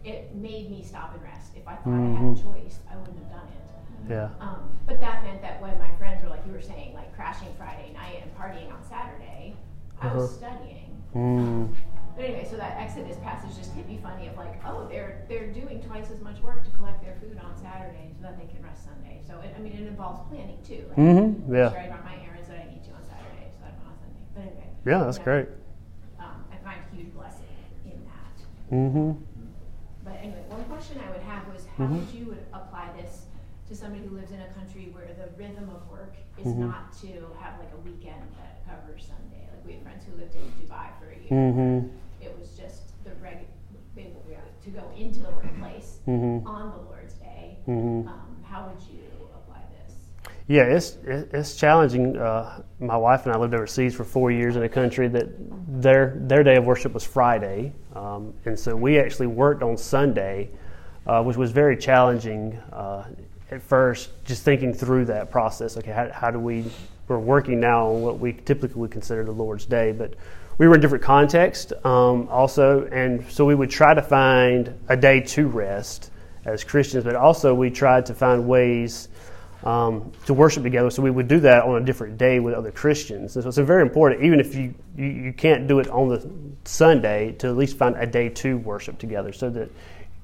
[0.03, 1.51] it made me stop and rest.
[1.55, 2.17] If I thought I Mhm.
[2.17, 3.70] had a choice, I wouldn't have done it.
[4.09, 4.29] Yeah.
[4.39, 7.49] Um, but that meant that when my friends were like you were saying, like crashing
[7.57, 9.55] Friday night and partying on Saturday,
[10.01, 10.47] I was Uh-huh.
[10.53, 10.89] studying.
[11.15, 11.73] Mm.
[12.15, 15.47] But anyway, so that Exodus passage just hit me funny of like, oh, they're they're
[15.51, 18.61] doing twice as much work to collect their food on Saturday so that they can
[18.63, 19.21] rest Sunday.
[19.25, 20.83] So it, I mean, it involves planning too.
[20.89, 21.71] Like, Mhm, make yeah.
[21.71, 23.95] Sure, I run my errands that I need to on Saturday, so I don't on
[24.03, 24.23] Sunday.
[24.35, 24.69] But anyway.
[24.85, 25.47] Yeah, that's you know, great.
[26.19, 27.47] Um, I find huge blessing
[27.85, 28.35] in that.
[28.75, 29.11] Mm-hmm.
[30.03, 31.99] But anyway, one question I would have was how Mhm.
[31.99, 33.10] would you apply this
[33.71, 36.67] to somebody who lives in a country where the rhythm of work is Mhm.
[36.67, 37.07] not to
[37.39, 39.47] have like a weekend that covers Sunday.
[39.49, 41.31] Like we had friends who lived in Dubai for a year.
[41.31, 41.89] Mhm.
[42.21, 43.47] It was just the reg
[44.63, 46.45] to go into the workplace Mhm.
[46.45, 47.57] on the Lord's Day.
[47.67, 48.07] Mhm.
[48.07, 48.99] Um, how would you
[49.33, 49.95] apply this?
[50.47, 52.17] Yeah, it's it's challenging.
[52.17, 55.29] Uh, my wife and I lived overseas for four years in a country that
[55.81, 60.51] their their day of worship was Friday, um, and so we actually worked on Sunday,
[61.07, 63.03] uh, which was very challenging uh,
[63.51, 64.09] at first.
[64.25, 65.77] Just thinking through that process.
[65.77, 66.65] Okay, how, how do we?
[67.07, 70.13] We're working now on what we typically would consider the Lord's Day, but
[70.57, 74.73] we were in a different context um, also, and so we would try to find
[74.87, 76.11] a day to rest
[76.45, 79.09] as Christians, but also we tried to find ways
[79.63, 80.89] um, to worship together.
[80.89, 83.35] So we would do that on a different day with other Christians.
[83.35, 86.29] And so it's very important, even if you, you, you can't do it on the
[86.63, 89.69] Sunday, to at least find a day to worship together so that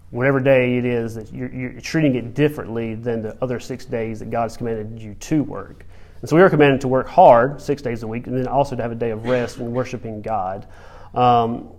[0.09, 4.19] whatever day it is that you're, you're treating it differently than the other six days
[4.19, 5.85] that God has commanded you to work.
[6.21, 8.75] And so we are commanded to work hard six days a week and then also
[8.75, 10.67] to have a day of rest and worshiping God.
[11.13, 11.71] Um,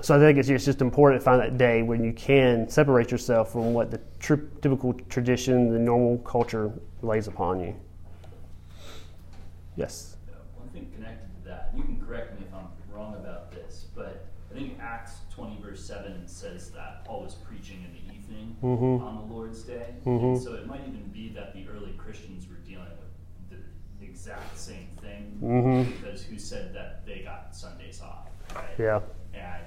[0.00, 3.10] so I think it's, it's just important to find that day when you can separate
[3.10, 6.72] yourself from what the tr- typical tradition, the normal culture
[7.02, 7.76] lays upon you.
[9.76, 10.16] Yes.
[10.56, 14.26] One thing connected to that, you can correct me if I'm wrong about this, but
[14.50, 19.00] I think Acts 20 verse 7 says that Paul was preaching in the evening Mhm.
[19.02, 19.94] on the Lord's Day.
[20.04, 20.22] Mhm.
[20.34, 23.60] And so it might even be that the early Christians were dealing with
[24.00, 25.86] the exact same thing Mhm.
[25.86, 28.76] because who said that they got Sundays off, right?
[28.78, 29.00] Yeah.
[29.32, 29.64] And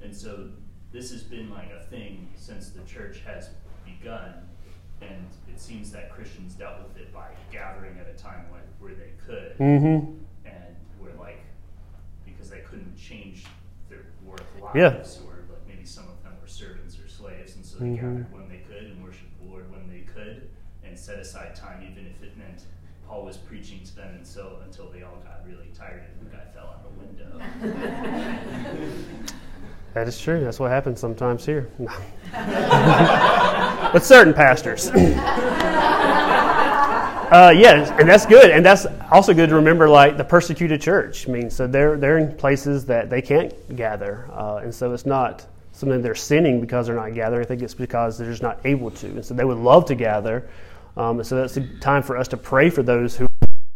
[0.00, 0.50] and so
[0.92, 3.50] this has been like a thing since the church has
[3.84, 4.48] begun,
[5.00, 8.94] and it seems that Christians dealt with it by gathering at a time when, where
[8.94, 10.16] they could, Mhm.
[10.44, 11.40] and were like
[12.24, 13.44] because they couldn't change
[14.38, 15.26] their work lives, Yeah.
[15.28, 17.94] or like maybe some of them were servants or slaves, and so they Mhm.
[17.96, 20.48] gathered when they could and worshiped the Lord when they could,
[20.84, 22.64] and set aside time even if it meant.
[23.06, 26.44] Paul was preaching to them until until they all got really tired and the guy
[26.54, 27.40] fell out the window.
[29.94, 30.44] That is true.
[30.44, 31.66] That's what happens sometimes here.
[31.78, 31.90] With
[34.04, 34.90] certain pastors.
[37.30, 39.88] Uh, yes, and that's good, and that's also good to remember.
[39.88, 44.26] Like the persecuted church, I mean, so they're they're in places that they can't gather,
[44.32, 47.42] uh, and so it's not something they're sinning because they're not gathering.
[47.42, 49.94] I think it's because they're just not able to, and so they would love to
[49.94, 50.48] gather.
[50.96, 53.28] Um, and so that's a time for us to pray for those who,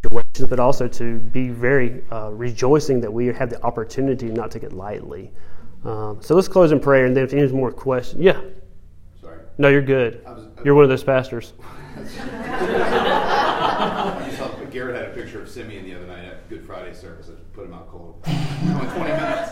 [0.02, 4.62] situations, but also to be very uh, rejoicing that we have the opportunity not take
[4.64, 5.30] it lightly.
[5.84, 8.40] Um, so let's close in prayer, and then if there's more questions, yeah.
[9.20, 9.38] Sorry.
[9.58, 10.24] No, you're good.
[10.24, 11.52] Was- You're one of those pastors.
[11.94, 12.06] I
[14.38, 17.28] saw Garrett had a picture of Simeon the other night at Good Friday service.
[17.28, 18.22] I put him out cold.
[18.26, 19.50] Only 20 minutes.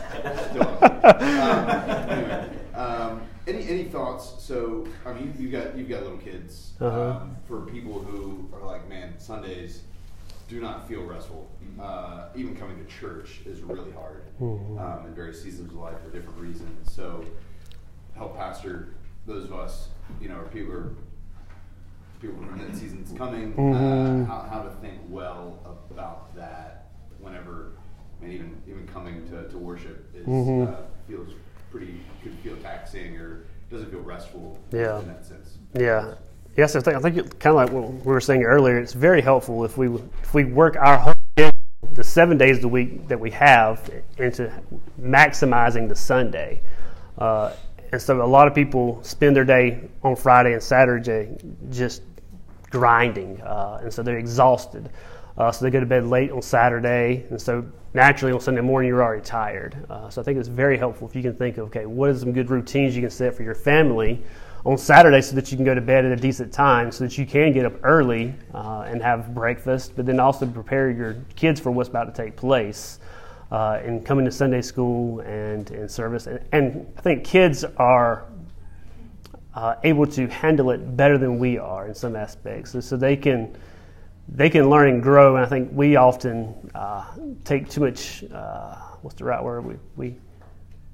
[0.50, 0.69] Still up.
[0.80, 4.34] Um, um, any any thoughts?
[4.42, 6.72] So, I mean, you, you've got you've got little kids.
[6.80, 7.20] Uh-huh.
[7.22, 9.82] Um, for people who are like, man, Sundays
[10.48, 11.48] do not feel restful.
[11.80, 14.80] Uh, even coming to church is really hard Mhm.
[14.80, 16.92] um, in various seasons of life for different reasons.
[16.92, 17.24] So,
[18.16, 18.88] help pastor
[19.26, 19.88] those of us,
[20.20, 20.92] you know, or people are
[22.20, 24.22] people who know that season's coming, Mhm.
[24.24, 25.58] uh, how, how to think well
[25.90, 27.72] about that whenever,
[28.22, 30.68] and even even coming to, to worship is Mhm.
[30.72, 30.76] uh,
[31.08, 31.28] feels
[31.70, 35.00] pretty could feel taxing or doesn't feel restful Yeah.
[35.00, 35.58] in that sense.
[35.74, 36.14] Yeah.
[36.56, 38.78] Yes, I think I think it, kind of like what we were saying earlier.
[38.78, 39.86] It's very helpful if we
[40.22, 41.14] if we work our whole
[41.94, 44.50] the seven days of the week that we have into
[45.00, 46.60] maximizing the Sunday.
[47.18, 47.52] Uh,
[47.92, 51.36] and so a lot of people spend their day on Friday and Saturday
[51.70, 52.02] just
[52.70, 54.88] grinding, uh, and so they're exhausted.
[55.40, 57.64] Uh, so they go to bed late on Saturday, and so
[57.94, 59.74] naturally on Sunday morning you're already tired.
[59.88, 62.18] Uh, so I think it's very helpful if you can think of okay, what are
[62.18, 64.22] some good routines you can set for your family
[64.66, 67.16] on Saturday so that you can go to bed at a decent time, so that
[67.16, 71.58] you can get up early uh, and have breakfast, but then also prepare your kids
[71.58, 72.98] for what's about to take place.
[73.50, 78.26] Uh, and coming to Sunday school and in service, and, and I think kids are
[79.54, 82.72] uh, able to handle it better than we are in some aspects.
[82.72, 83.56] So, so, they can
[84.32, 85.36] they can learn and grow.
[85.36, 87.04] And I think we often uh,
[87.44, 88.24] take too much.
[88.24, 89.64] Uh, what's the right word?
[89.64, 90.16] We we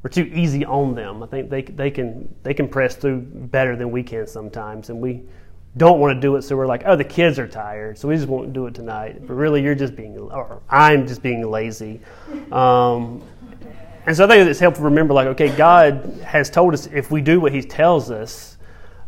[0.03, 1.23] we're too easy on them.
[1.23, 5.01] I think they they can they can press through better than we can sometimes, and
[5.01, 5.23] we
[5.77, 6.43] don't want to do it.
[6.43, 9.27] So we're like, oh, the kids are tired, so we just won't do it tonight.
[9.27, 12.01] But really, you're just being, or I'm just being lazy.
[12.51, 13.23] Um,
[14.07, 17.11] and so I think it's helpful to remember, like, okay, God has told us if
[17.11, 18.57] we do what He tells us,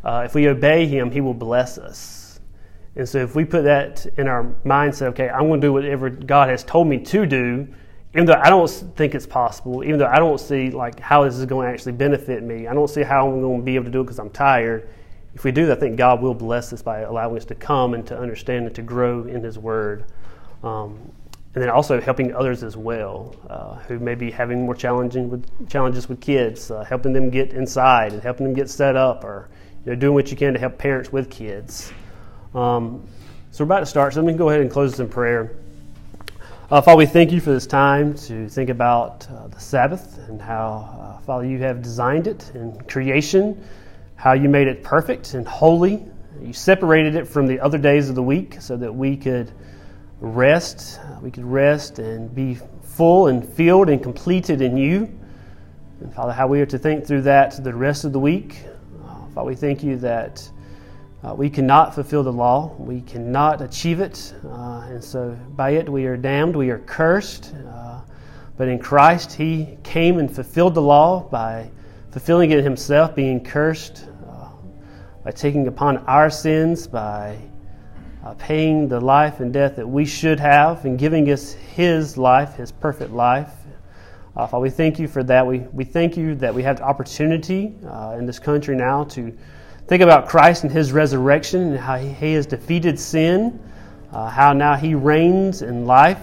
[0.05, 2.18] uh, if we obey Him, He will bless us.
[2.99, 6.11] And so if we put that in our mindset, okay, I'm going to do whatever
[6.11, 7.69] God has told me to do,
[8.13, 11.37] even though I don't think it's possible, even though I don't see like how this
[11.37, 13.85] is going to actually benefit me, I don't see how I'm going to be able
[13.85, 14.89] to do it because I'm tired.
[15.33, 17.95] If we do that, I think God will bless us by allowing us to come
[17.95, 20.07] and to understand and to grow in His Word.
[20.65, 20.99] Um,
[21.55, 25.69] and then also helping others as well uh, who may be having more challenging with
[25.69, 29.49] challenges with kids, uh, helping them get inside and helping them get set up, or
[29.85, 31.93] you know, doing what you can to help parents with kids.
[32.55, 33.07] Um,
[33.51, 34.15] so we're about to start.
[34.15, 35.57] So let me go ahead and close this in prayer.
[36.71, 40.41] Uh, Father, we thank you for this time to think about uh, the Sabbath and
[40.41, 43.63] how, uh, Father, you have designed it in creation,
[44.17, 46.05] how you made it perfect and holy.
[46.43, 49.51] You separated it from the other days of the week so that we could
[50.21, 51.01] rest.
[51.23, 55.19] We could rest and be full and filled and completed in you.
[56.01, 58.65] And Father, how we are to think through that the rest of the week.
[59.07, 60.51] Uh, Father, we thank you that
[61.25, 65.89] uh, we cannot fulfill the law, we cannot achieve it, uh, and so by it
[65.89, 67.55] we are damned, we are cursed.
[67.69, 68.01] Uh,
[68.57, 71.71] but in Christ, He came and fulfilled the law by
[72.13, 74.49] fulfilling it Himself, being cursed, uh,
[75.25, 77.37] by taking upon our sins, by
[78.25, 82.55] uh, paying the life and death that we should have and giving us His life,
[82.55, 83.51] His perfect life.
[84.37, 85.45] Uh, Father, we thank you for that.
[85.45, 87.75] We, we thank you that we have the opportunity
[88.17, 89.37] in this country now to
[89.89, 93.59] think about Christ and His resurrection and how He, has defeated sin,
[94.13, 96.21] uh, how now He reigns in life.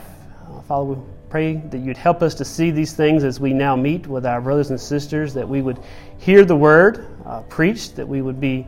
[0.48, 3.76] Uh, Father, we pray that you'd help us to see these things as we now
[3.76, 5.80] meet with our brothers and sisters, that we would
[6.20, 8.66] hear the word uh, preached, that we would be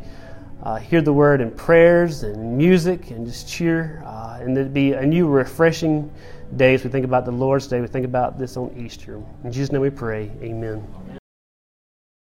[0.64, 4.04] uh, hear the word in prayers and music and just cheer.
[4.06, 6.12] Uh, and there'd be a new refreshing
[6.56, 7.80] day as we think about the Lord's Day.
[7.80, 9.22] We think about this on Easter.
[9.43, 10.32] In Jesus' name we pray.
[10.41, 10.86] Amen.